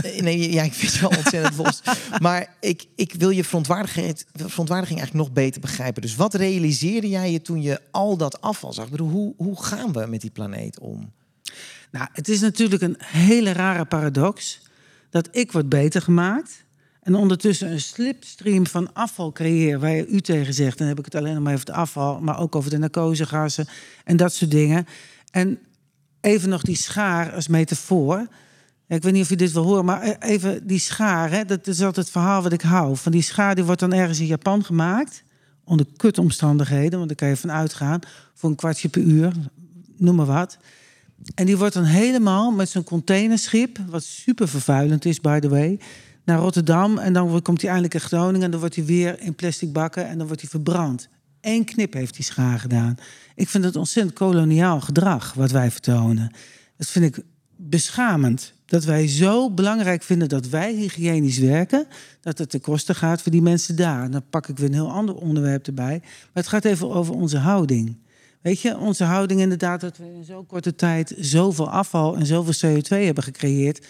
eh, 0.04 0.22
nee, 0.22 0.52
ja, 0.52 0.64
ik 0.64 0.74
vind 0.74 0.92
het 0.92 1.02
wel 1.02 1.10
ontzettend 1.18 1.58
los. 1.58 1.82
Maar 2.22 2.56
ik, 2.60 2.86
ik 2.96 3.14
wil 3.14 3.30
je 3.30 3.44
verontwaardiging, 3.44 4.24
verontwaardiging 4.36 5.00
eigenlijk 5.00 5.28
nog 5.30 5.36
beter 5.44 5.62
begrijpen. 5.62 6.02
Dus 6.02 6.16
wat 6.16 6.34
realiseerde 6.34 7.10
jij 7.10 7.32
je 7.32 7.42
toen 7.42 7.62
je 7.62 7.82
al 7.92 8.18
dat 8.18 8.42
afval 8.42 8.74
zag? 8.74 8.86
Ik 8.86 8.92
bedoel, 8.92 9.10
hoe, 9.10 9.34
hoe 9.38 9.64
gaan 9.64 9.94
we 9.94 10.06
met 10.06 10.22
die 10.22 10.32
planeet 10.48 10.80
om? 10.80 11.12
Nou, 11.92 12.08
het 12.14 12.28
is 12.28 12.42
natuurlijk 12.42 12.82
een 12.82 12.98
hele 13.00 13.52
rare 13.52 13.86
paradox 13.86 14.62
dat 15.10 15.28
ik 15.32 15.52
word 15.52 15.70
beter 15.70 16.02
gemaakt 16.02 16.66
en 17.02 17.16
ondertussen 17.16 17.72
een 17.72 17.82
slipstream 17.82 18.68
van 18.68 18.94
afval 18.94 19.32
creëer 19.32 19.80
waar 19.80 19.92
je 19.92 20.08
u 20.08 20.22
tegen 20.22 20.54
zegt. 20.54 20.78
Dan 20.78 20.88
heb 20.88 21.00
ik 21.00 21.06
het 21.06 21.16
alleen 21.16 21.34
nog 21.34 21.44
maar 21.44 21.54
over 21.54 21.66
het 21.66 21.76
afval, 21.76 22.20
maar 22.20 22.40
ook 22.40 22.56
over 22.56 22.70
de 22.70 22.78
narcosegassen 22.78 23.68
en 24.04 24.18
dat 24.18 24.34
soort 24.34 24.52
dingen. 24.52 24.86
En 25.32 25.60
even 26.22 26.50
nog 26.50 26.62
die 26.62 26.76
schaar 26.76 27.34
als 27.34 27.48
metafoor. 27.48 28.28
Ik 28.88 29.04
weet 29.04 29.14
niet 29.14 29.24
of 29.24 29.30
je 29.30 29.36
dit 29.36 29.52
wil 29.52 29.64
horen, 29.64 29.86
maar 29.86 30.18
even 30.20 30.68
die 30.68 30.80
schaar. 30.80 31.32
Hè, 31.32 31.46
dat 31.46 31.68
is 31.68 31.82
altijd 31.82 31.96
het 31.96 32.10
verhaal 32.10 32.42
wat 32.42 32.54
ik 32.54 32.62
hou. 32.62 32.98
Van 32.98 33.12
die 33.12 33.22
schaar 33.22 33.56
die 33.56 33.64
wordt 33.64 33.80
dan 33.80 33.94
ergens 33.94 34.20
in 34.20 34.26
Japan 34.26 34.64
gemaakt. 34.64 35.24
Onder 35.64 35.86
kutomstandigheden, 35.98 36.98
want 36.98 37.08
daar 37.08 37.18
kan 37.18 37.28
je 37.28 37.38
van 37.38 37.52
uitgaan. 37.52 38.00
Voor 38.34 38.50
een 38.50 38.56
kwartje 38.56 38.90
per 38.90 39.02
uur, 39.02 39.34
noem 39.98 40.16
maar 40.16 40.26
wat. 40.26 40.58
En 41.36 41.46
die 41.46 41.58
wordt 41.58 41.74
dan 41.74 41.84
helemaal 41.84 42.52
met 42.52 42.70
zo'n 42.70 42.84
containerschip, 42.84 43.78
wat 43.90 44.04
super 44.04 44.48
vervuilend 44.48 45.06
is, 45.06 45.22
by 45.22 45.40
the 45.40 45.50
way, 45.50 45.80
naar 46.26 46.40
Rotterdam. 46.40 46.98
En 46.98 47.14
dan 47.14 47.42
komt 47.42 47.62
hij 47.62 47.70
eindelijk 47.70 48.02
in 48.02 48.08
Groningen 48.08 48.44
en 48.44 48.52
dan 48.52 48.60
wordt 48.60 48.76
hij 48.76 48.86
weer 48.86 49.22
in 49.22 49.36
plastic 49.36 49.74
bakken 49.74 50.08
en 50.08 50.18
dan 50.18 50.28
wordt 50.28 50.42
hij 50.42 50.50
verbrand. 50.50 51.10
Eén 51.42 51.66
knip 51.66 51.94
heeft 51.94 52.16
die 52.16 52.26
schaar 52.26 52.60
gedaan. 52.60 52.96
Ik 53.36 53.50
vind 53.50 53.64
het 53.64 53.76
ontzettend 53.76 54.18
koloniaal 54.18 54.82
gedrag 54.82 55.34
wat 55.34 55.52
wij 55.52 55.72
vertonen. 55.72 56.32
Dat 56.78 56.88
vind 56.88 57.06
ik 57.06 57.24
beschamend. 57.56 58.54
Dat 58.66 58.84
wij 58.84 59.08
zo 59.08 59.52
belangrijk 59.52 60.04
vinden 60.04 60.30
dat 60.30 60.48
wij 60.48 60.74
hygiënisch 60.74 61.38
werken, 61.38 61.88
dat 62.22 62.38
het 62.38 62.50
ten 62.50 62.62
koste 62.62 62.96
gaat 62.96 63.22
voor 63.22 63.32
die 63.32 63.42
mensen 63.42 63.76
daar. 63.76 64.04
En 64.04 64.12
dan 64.12 64.24
pak 64.30 64.48
ik 64.48 64.58
weer 64.58 64.68
een 64.68 64.74
heel 64.74 64.92
ander 64.92 65.16
onderwerp 65.16 65.68
erbij. 65.68 66.00
Maar 66.02 66.44
het 66.44 66.48
gaat 66.48 66.66
even 66.66 66.92
over 66.92 67.14
onze 67.14 67.38
houding. 67.38 67.98
Weet 68.42 68.62
je, 68.62 68.78
onze 68.78 69.04
houding 69.04 69.40
inderdaad 69.40 69.82
dat 69.82 69.98
we 69.98 70.14
in 70.14 70.24
zo'n 70.24 70.46
korte 70.46 70.76
tijd 70.76 71.14
zoveel 71.18 71.70
afval 71.70 72.16
en 72.16 72.26
zoveel 72.26 72.76
CO2 72.76 72.88
hebben 72.88 73.24
gecreëerd. 73.24 73.86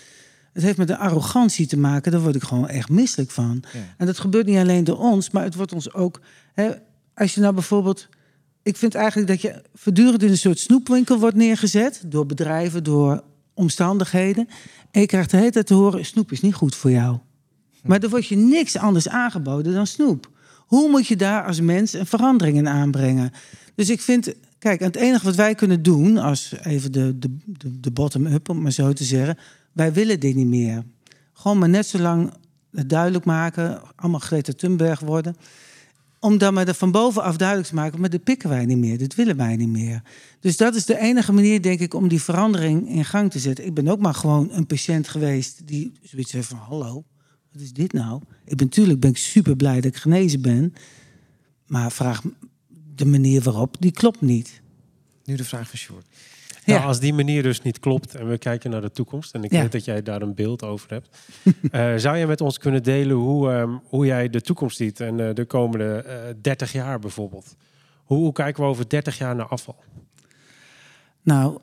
Het 0.53 0.63
heeft 0.63 0.77
met 0.77 0.89
een 0.89 0.97
arrogantie 0.97 1.67
te 1.67 1.77
maken, 1.77 2.11
daar 2.11 2.21
word 2.21 2.35
ik 2.35 2.43
gewoon 2.43 2.67
echt 2.67 2.89
misselijk 2.89 3.31
van. 3.31 3.63
En 3.97 4.05
dat 4.05 4.19
gebeurt 4.19 4.45
niet 4.45 4.57
alleen 4.57 4.83
door 4.83 4.97
ons, 4.97 5.29
maar 5.29 5.43
het 5.43 5.55
wordt 5.55 5.73
ons 5.73 5.93
ook. 5.93 6.21
Hè, 6.53 6.71
als 7.15 7.35
je 7.35 7.41
nou 7.41 7.53
bijvoorbeeld. 7.53 8.07
Ik 8.63 8.77
vind 8.77 8.95
eigenlijk 8.95 9.27
dat 9.27 9.41
je 9.41 9.63
voortdurend 9.73 10.23
in 10.23 10.29
een 10.29 10.37
soort 10.37 10.59
snoepwinkel 10.59 11.19
wordt 11.19 11.35
neergezet. 11.35 12.01
Door 12.05 12.25
bedrijven, 12.25 12.83
door 12.83 13.23
omstandigheden. 13.53 14.47
En 14.91 15.01
je 15.01 15.07
krijgt 15.07 15.31
de 15.31 15.37
hele 15.37 15.51
tijd 15.51 15.67
te 15.67 15.73
horen: 15.73 16.05
snoep 16.05 16.31
is 16.31 16.41
niet 16.41 16.53
goed 16.53 16.75
voor 16.75 16.91
jou. 16.91 17.17
Maar 17.83 17.99
er 17.99 18.09
wordt 18.09 18.27
je 18.27 18.35
niks 18.35 18.77
anders 18.77 19.09
aangeboden 19.09 19.73
dan 19.73 19.87
snoep. 19.87 20.29
Hoe 20.57 20.89
moet 20.89 21.07
je 21.07 21.15
daar 21.15 21.45
als 21.45 21.61
mens 21.61 21.93
een 21.93 22.05
verandering 22.05 22.57
in 22.57 22.67
aanbrengen? 22.67 23.31
Dus 23.77 23.89
ik 23.89 24.01
vind, 24.01 24.33
kijk, 24.59 24.79
het 24.79 24.95
enige 24.95 25.25
wat 25.25 25.35
wij 25.35 25.55
kunnen 25.55 25.83
doen, 25.83 26.17
als 26.17 26.53
even 26.63 26.91
de, 26.91 27.19
de, 27.19 27.37
de, 27.79 27.91
bottom-up, 27.91 28.49
om 28.49 28.61
maar 28.61 28.71
zo 28.71 28.93
te 28.93 29.03
zeggen, 29.03 29.37
wij 29.71 29.93
willen 29.93 30.19
dit 30.19 30.35
niet 30.35 30.47
meer. 30.47 30.83
Gewoon 31.33 31.57
maar 31.57 31.69
net 31.69 31.85
zo 31.85 31.99
lang 31.99 32.33
het 32.71 32.89
duidelijk 32.89 33.25
maken. 33.25 33.81
Allemaal 33.95 34.19
Greta 34.19 34.53
Thunberg 34.53 34.99
worden. 34.99 35.35
Om 36.19 36.37
dan 36.37 36.53
maar 36.53 36.67
er 36.67 36.73
van 36.73 36.91
bovenaf 36.91 37.37
duidelijk 37.37 37.67
te 37.67 37.75
maken... 37.75 37.99
maar 37.99 38.09
dit 38.09 38.23
pikken 38.23 38.49
wij 38.49 38.65
niet 38.65 38.77
meer, 38.77 38.97
dit 38.97 39.15
willen 39.15 39.37
wij 39.37 39.55
niet 39.55 39.69
meer. 39.69 40.01
Dus 40.39 40.57
dat 40.57 40.75
is 40.75 40.85
de 40.85 40.99
enige 40.99 41.33
manier, 41.33 41.61
denk 41.61 41.79
ik, 41.79 41.93
om 41.93 42.07
die 42.07 42.21
verandering 42.21 42.89
in 42.89 43.05
gang 43.05 43.31
te 43.31 43.39
zetten. 43.39 43.65
Ik 43.65 43.73
ben 43.73 43.87
ook 43.87 43.99
maar 43.99 44.13
gewoon 44.13 44.51
een 44.51 44.65
patiënt 44.65 45.07
geweest 45.07 45.67
die 45.67 45.91
zoiets 46.01 46.31
heeft 46.31 46.47
van... 46.47 46.57
hallo, 46.57 47.03
wat 47.51 47.61
is 47.61 47.73
dit 47.73 47.93
nou? 47.93 48.21
Ik 48.45 48.57
ben 48.57 48.65
natuurlijk 48.65 48.99
ben 48.99 49.09
ik 49.09 49.17
super 49.17 49.55
blij 49.55 49.75
dat 49.75 49.85
ik 49.85 49.97
genezen 49.97 50.41
ben. 50.41 50.73
Maar 51.67 51.91
vraag 51.91 52.21
de 52.97 53.05
manier 53.05 53.41
waarop, 53.41 53.75
die 53.79 53.91
klopt 53.91 54.21
niet. 54.21 54.61
Nu 55.25 55.35
de 55.35 55.43
vraag 55.43 55.69
van 55.69 55.77
Sjoerd. 55.79 56.05
Nou, 56.65 56.79
Ja. 56.79 56.85
als 56.85 56.99
die 56.99 57.13
manier 57.13 57.43
dus 57.43 57.61
niet 57.61 57.79
klopt 57.79 58.15
en 58.15 58.29
we 58.29 58.37
kijken 58.37 58.69
naar 58.69 58.81
de 58.81 58.91
toekomst, 58.91 59.33
en 59.33 59.43
ik 59.43 59.51
Ja. 59.51 59.61
weet 59.61 59.71
dat 59.71 59.85
jij 59.85 60.01
daar 60.03 60.21
een 60.21 60.35
beeld 60.35 60.63
over 60.63 60.89
hebt, 60.89 61.17
eh, 61.71 61.93
zou 61.95 62.17
je 62.17 62.27
met 62.27 62.41
ons 62.41 62.57
kunnen 62.57 62.83
delen 62.83 63.15
hoe, 63.15 63.51
ehm, 63.51 63.69
hoe 63.83 64.05
jij 64.05 64.29
de 64.29 64.41
toekomst 64.41 64.77
ziet 64.77 64.99
en 64.99 65.19
eh, 65.27 65.33
de 65.35 65.45
komende 65.45 65.95
eh 65.95 66.33
30 66.41 66.71
jaar 66.71 66.99
bijvoorbeeld? 66.99 67.55
Hoe, 68.03 68.17
hoe 68.17 68.31
kijken 68.33 68.63
we 68.63 68.69
over 68.69 68.89
30 68.89 69.17
jaar 69.17 69.35
naar 69.35 69.47
afval? 69.47 69.75
Nou, 71.21 71.57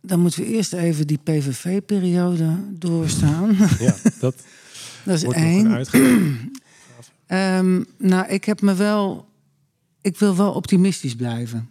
dan 0.00 0.20
moeten 0.20 0.40
we 0.42 0.46
eerst 0.48 0.72
even 0.72 1.06
die 1.06 1.18
PVV-periode 1.22 2.56
doorstaan. 2.78 3.56
Ja, 3.78 3.94
dat 4.20 4.34
dat 5.04 5.14
is 5.16 5.22
wordt 5.24 5.38
nog 5.38 5.48
een 5.48 5.76
één. 5.92 6.50
Ehm, 7.26 7.82
nou, 7.98 8.26
ik 8.28 8.44
heb 8.44 8.60
me 8.60 8.74
wel. 8.74 9.28
Ik 10.06 10.18
wil 10.18 10.36
wel 10.36 10.52
optimistisch 10.52 11.14
blijven. 11.14 11.68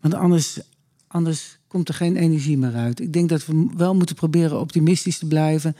Want 0.00 0.14
anders, 0.14 0.60
anders 1.06 1.58
komt 1.66 1.88
er 1.88 1.94
geen 1.94 2.16
energie 2.16 2.58
meer 2.58 2.74
uit. 2.74 3.00
Ik 3.00 3.12
denk 3.12 3.28
dat 3.28 3.46
we 3.46 3.68
wel 3.76 3.94
moeten 3.94 4.14
proberen 4.14 4.60
optimistisch 4.60 5.18
te 5.18 5.26
blijven. 5.26 5.76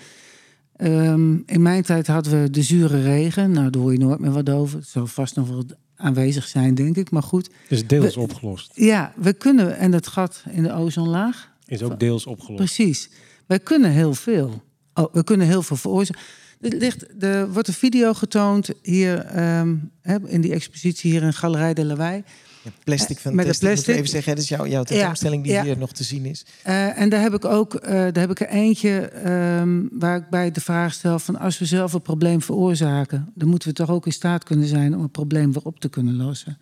Ehm, 0.76 1.36
in 1.46 1.62
mijn 1.62 1.82
tijd 1.82 2.06
hadden 2.06 2.42
we 2.42 2.50
de 2.50 2.62
zure 2.62 3.02
regen. 3.02 3.50
Nou, 3.50 3.70
daar 3.70 3.82
hoor 3.82 3.92
je 3.92 3.98
nooit 3.98 4.18
meer 4.18 4.30
wat 4.30 4.50
over. 4.50 4.78
Het 4.78 4.88
zal 4.88 5.06
vast 5.06 5.36
nog 5.36 5.48
wel 5.48 5.64
aanwezig 5.96 6.46
zijn, 6.46 6.74
denk 6.74 6.96
ik. 6.96 7.10
Maar 7.10 7.22
goed, 7.22 7.50
Is 7.68 7.86
deels 7.86 8.14
We- 8.14 8.20
opgelost. 8.20 8.70
ja, 8.74 9.12
we 9.16 9.32
kunnen. 9.32 9.76
En 9.76 9.92
het 9.92 10.06
gat 10.06 10.44
in 10.50 10.62
de 10.62 10.72
ozonlaag. 10.72 11.50
Is 11.66 11.82
ook 11.82 12.00
deels 12.00 12.26
opgelost. 12.26 12.56
Precies. 12.64 13.10
Wij 13.46 13.58
kunnen 13.60 13.90
heel 13.90 14.14
veel. 14.14 14.62
Oh, 14.94 15.12
we 15.14 15.24
kunnen 15.24 15.46
heel 15.46 15.62
veel 15.62 15.76
veroorzaken. 15.76 16.22
Er, 16.62 16.76
ligt, 16.76 17.22
er 17.22 17.52
wordt 17.52 17.68
een 17.68 17.74
video 17.74 18.14
getoond 18.14 18.70
hier 18.82 19.18
ehm, 19.18 19.76
in 20.24 20.40
die 20.40 20.52
expositie 20.52 21.10
hier 21.10 21.22
in 21.22 21.32
Galerij 21.32 21.74
de. 21.74 22.24
Ja, 22.62 22.70
plastic 22.84 23.16
Eh, 23.16 23.22
van 23.22 23.34
met 23.34 23.46
de 23.52 23.58
plastic. 23.58 23.94
Even 23.94 24.08
zeggen, 24.08 24.34
dat 24.34 24.42
is 24.42 24.48
jouw, 24.48 24.66
jouw 24.66 24.82
tentoonstelling 24.82 25.42
die 25.42 25.52
ja. 25.52 25.62
hier 25.62 25.78
nog 25.78 25.92
te 25.92 26.04
zien 26.04 26.24
is. 26.24 26.46
Eh, 26.62 26.98
en 26.98 27.08
daar 27.08 27.20
heb 27.20 27.34
ik 27.34 27.44
ook 27.44 27.74
eh, 27.74 27.90
daar 27.92 28.18
heb 28.18 28.30
ik 28.30 28.40
er 28.40 28.48
eentje 28.48 29.00
ehm, 29.00 29.86
waar 29.90 30.16
ik 30.16 30.28
bij 30.30 30.50
de 30.50 30.60
vraag 30.60 30.92
stel: 30.92 31.18
van 31.18 31.38
als 31.38 31.58
we 31.58 31.64
zelf 31.64 31.92
een 31.92 32.02
probleem 32.02 32.42
veroorzaken, 32.42 33.32
dan 33.34 33.48
moeten 33.48 33.68
we 33.68 33.74
toch 33.74 33.90
ook 33.90 34.06
in 34.06 34.12
staat 34.12 34.44
kunnen 34.44 34.66
zijn 34.66 34.94
om 34.94 35.02
het 35.02 35.12
probleem 35.12 35.52
weer 35.52 35.64
op 35.64 35.80
te 35.80 35.88
kunnen 35.88 36.16
lossen. 36.16 36.58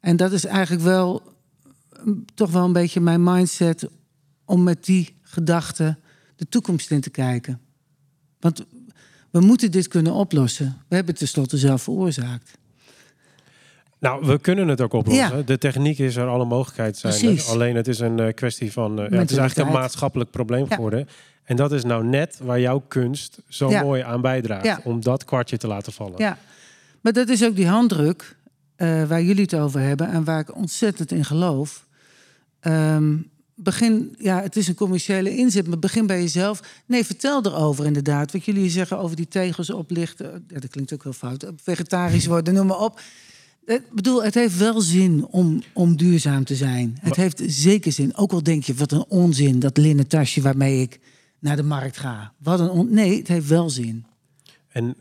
En 0.00 0.16
dat 0.16 0.32
is 0.32 0.44
eigenlijk 0.44 0.84
wel 0.84 1.22
mm, 2.04 2.24
toch 2.34 2.50
wel 2.50 2.64
een 2.64 2.72
beetje 2.72 3.00
mijn 3.00 3.22
mindset 3.22 3.88
om 4.44 4.62
met 4.62 4.84
die 4.84 5.16
gedachte 5.22 5.96
de 6.36 6.48
toekomst 6.48 6.90
in 6.90 7.00
te 7.00 7.10
kijken. 7.10 7.60
Want 8.40 8.66
we 9.30 9.40
moeten 9.40 9.70
dit 9.70 9.88
kunnen 9.88 10.12
oplossen. 10.12 10.66
We 10.88 10.94
hebben 10.94 11.10
het 11.12 11.18
tenslotte 11.22 11.56
zelf 11.58 11.82
veroorzaakt. 11.82 12.50
Nou, 14.00 14.26
we 14.26 14.38
kunnen 14.38 14.68
het 14.68 14.80
ook 14.80 14.92
oplossen. 14.92 15.36
Ja. 15.36 15.42
De 15.42 15.58
techniek 15.58 15.98
is 15.98 16.16
er, 16.16 16.26
alle 16.26 16.44
mogelijkheden 16.44 16.94
zijn 16.94 17.12
er. 17.12 17.18
Precies. 17.20 17.48
Alleen 17.48 17.76
het 17.76 17.88
is 17.88 17.98
een 17.98 18.20
eh, 18.20 18.34
kwestie 18.34 18.72
van... 18.72 19.00
eh, 19.00 19.10
ja, 19.10 19.16
het 19.18 19.30
is 19.30 19.36
eigenlijk 19.36 19.68
een 19.68 19.74
maatschappelijk 19.80 20.30
probleem 20.30 20.66
Ja. 20.68 20.74
geworden. 20.74 21.08
En 21.44 21.56
dat 21.56 21.72
is 21.72 21.84
nou 21.84 22.04
net 22.04 22.38
waar 22.42 22.60
jouw 22.60 22.82
kunst 22.88 23.38
zo 23.48 23.70
mooi 23.70 24.02
aan 24.02 24.20
bijdraagt. 24.20 24.84
Om 24.84 25.00
dat 25.02 25.24
kwartje 25.24 25.56
te 25.56 25.66
laten 25.66 25.92
vallen. 25.92 26.14
Ja, 26.18 26.38
maar 27.00 27.12
dat 27.12 27.28
is 27.28 27.44
ook 27.44 27.56
die 27.56 27.66
handdruk 27.66 28.36
eh, 28.76 29.04
waar 29.04 29.22
jullie 29.22 29.42
het 29.42 29.54
over 29.54 29.80
hebben 29.80 30.08
en 30.10 30.24
waar 30.24 30.40
ik 30.40 30.56
ontzettend 30.56 31.12
in 31.12 31.24
geloof. 31.24 31.86
Ehm, 32.60 33.14
begin, 33.58 34.14
ja, 34.18 34.42
het 34.42 34.56
is 34.56 34.68
een 34.68 34.74
commerciële 34.74 35.36
inzet, 35.36 35.66
maar 35.66 35.78
begin 35.78 36.06
bij 36.06 36.20
jezelf. 36.20 36.82
Nee, 36.86 37.04
vertel 37.04 37.44
erover 37.44 37.86
inderdaad. 37.86 38.32
Wat 38.32 38.44
jullie 38.44 38.70
zeggen 38.70 38.98
over 38.98 39.16
die 39.16 39.28
tegels 39.28 39.70
oplichten, 39.70 40.44
ja, 40.48 40.60
dat 40.60 40.70
klinkt 40.70 40.92
ook 40.92 41.02
heel 41.02 41.12
fout. 41.12 41.52
Vegetarisch 41.62 42.26
worden, 42.34 42.54
noem 42.54 42.66
maar 42.66 42.80
op. 42.80 43.00
Ik 43.64 43.92
bedoel, 43.92 44.24
het 44.24 44.34
heeft 44.34 44.56
wel 44.56 44.80
zin 44.80 45.26
om, 45.26 45.62
om 45.72 45.96
duurzaam 45.96 46.44
te 46.44 46.54
zijn. 46.54 46.98
Het 47.00 47.16
heeft 47.16 47.42
zeker 47.46 47.92
zin. 47.92 48.16
Ook 48.16 48.32
al 48.32 48.42
denk 48.42 48.64
je, 48.64 48.74
wat 48.74 48.92
een 48.92 49.04
onzin, 49.08 49.58
dat 49.58 49.76
linnen 49.76 50.06
tasje 50.06 50.40
waarmee 50.40 50.80
ik 50.80 51.00
naar 51.38 51.56
de 51.56 51.62
markt 51.62 51.96
ga. 51.96 52.32
Wat 52.38 52.60
een 52.60 52.68
on... 52.68 52.94
Nee, 52.94 53.18
het 53.18 53.28
heeft 53.28 53.46
wel 53.46 53.70
zin. 53.70 54.04
En 54.68 54.96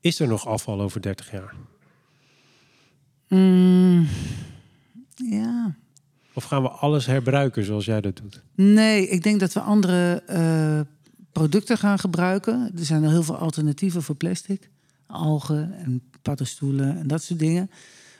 is 0.00 0.20
er 0.20 0.28
nog 0.28 0.46
afval 0.46 0.80
over 0.80 1.02
30 1.02 1.30
jaar? 1.30 1.54
Mm, 3.28 4.06
ja. 5.14 5.76
Of 6.34 6.44
gaan 6.44 6.62
we 6.62 6.68
alles 6.68 7.06
herbruiken 7.06 7.64
zoals 7.64 7.84
jij 7.84 8.00
dat 8.00 8.16
doet? 8.16 8.42
Nee, 8.54 9.08
ik 9.08 9.22
denk 9.22 9.40
dat 9.40 9.52
we 9.52 9.60
andere 9.60 10.22
eh, 10.26 10.80
producten 11.32 11.78
gaan 11.78 11.98
gebruiken. 11.98 12.72
Er 12.76 12.84
zijn 12.84 13.04
al 13.04 13.10
heel 13.10 13.22
veel 13.22 13.36
alternatieven 13.36 14.02
voor 14.02 14.14
plastic. 14.14 14.70
Algen 15.06 15.72
en 15.78 16.02
paddenstoelen 16.22 16.98
en 16.98 17.06
dat 17.06 17.22
soort 17.22 17.38
dingen. 17.38 17.70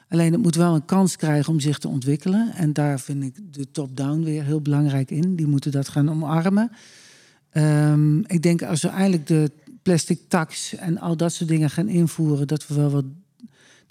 Alleen 0.09 0.33
het 0.33 0.42
moet 0.42 0.55
wel 0.55 0.75
een 0.75 0.85
kans 0.85 1.16
krijgen 1.16 1.53
om 1.53 1.61
zich 1.61 1.79
te 1.79 1.88
ontwikkelen. 1.88 2.53
En 2.55 2.72
daar 2.72 3.01
vind 3.01 3.22
ik 3.25 3.35
de 3.51 3.70
top-down 3.70 4.22
weer 4.22 4.44
heel 4.44 4.61
belangrijk 4.61 5.11
in. 5.11 5.37
Die 5.37 5.46
moeten 5.46 5.70
dat 5.70 5.88
gaan 5.88 6.11
omarmen. 6.11 6.70
Ehm, 7.51 8.18
ik 8.18 8.42
denk 8.42 8.62
als 8.62 8.83
we 8.83 8.88
eindelijk 8.88 9.27
de 9.27 9.51
plastic 9.83 10.20
tax 10.29 10.75
en 10.75 10.98
al 10.98 11.16
dat 11.16 11.33
soort 11.33 11.48
dingen 11.48 11.70
gaan 11.70 11.88
invoeren, 11.88 12.46
dat 12.46 12.66
we 12.66 12.75
wel 12.75 12.90
wat. 12.90 13.05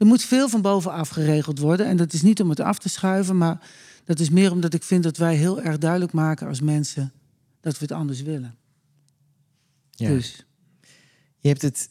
Er 0.01 0.07
moet 0.07 0.23
veel 0.23 0.49
van 0.49 0.61
bovenaf 0.61 1.09
geregeld 1.09 1.59
worden. 1.59 1.85
En 1.85 1.97
dat 1.97 2.13
is 2.13 2.21
niet 2.21 2.41
om 2.41 2.49
het 2.49 2.59
af 2.59 2.79
te 2.79 2.89
schuiven, 2.89 3.37
maar 3.37 3.69
dat 4.05 4.19
is 4.19 4.29
meer 4.29 4.51
omdat 4.51 4.73
ik 4.73 4.83
vind 4.83 5.03
dat 5.03 5.17
wij 5.17 5.35
heel 5.35 5.61
erg 5.61 5.77
duidelijk 5.77 6.11
maken 6.11 6.47
als 6.47 6.61
mensen 6.61 7.11
dat 7.59 7.73
we 7.73 7.79
het 7.81 7.91
anders 7.91 8.21
willen. 8.21 8.55
Ja. 9.91 10.07
Dus 10.09 10.45
Je 11.39 11.47
hebt 11.47 11.61
het 11.61 11.89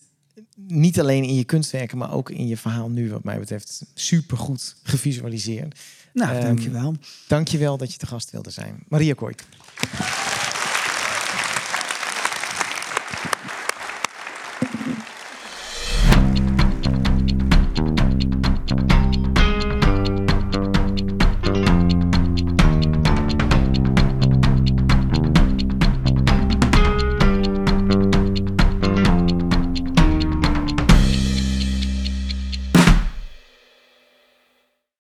niet 0.55 1.01
alleen 1.01 1.23
in 1.25 1.35
je 1.35 1.45
kunstwerken, 1.45 1.99
maar 1.99 2.13
ook 2.13 2.31
in 2.31 2.47
je 2.47 2.57
verhaal 2.57 2.91
nu, 2.91 3.11
wat 3.11 3.25
mij 3.25 3.39
betreft, 3.39 3.83
supergoed 3.95 4.77
gevisualiseerd. 4.83 5.79
nou, 6.13 6.35
Ehm, 6.35 6.43
dankjewel. 6.43 6.95
Dank 7.29 7.49
je 7.49 7.59
wel 7.59 7.77
dat 7.77 7.93
je 7.93 7.99
te 7.99 8.07
gast 8.07 8.31
wilde 8.31 8.51
zijn. 8.51 8.85
Maria 8.89 9.15
Koik. 9.15 9.45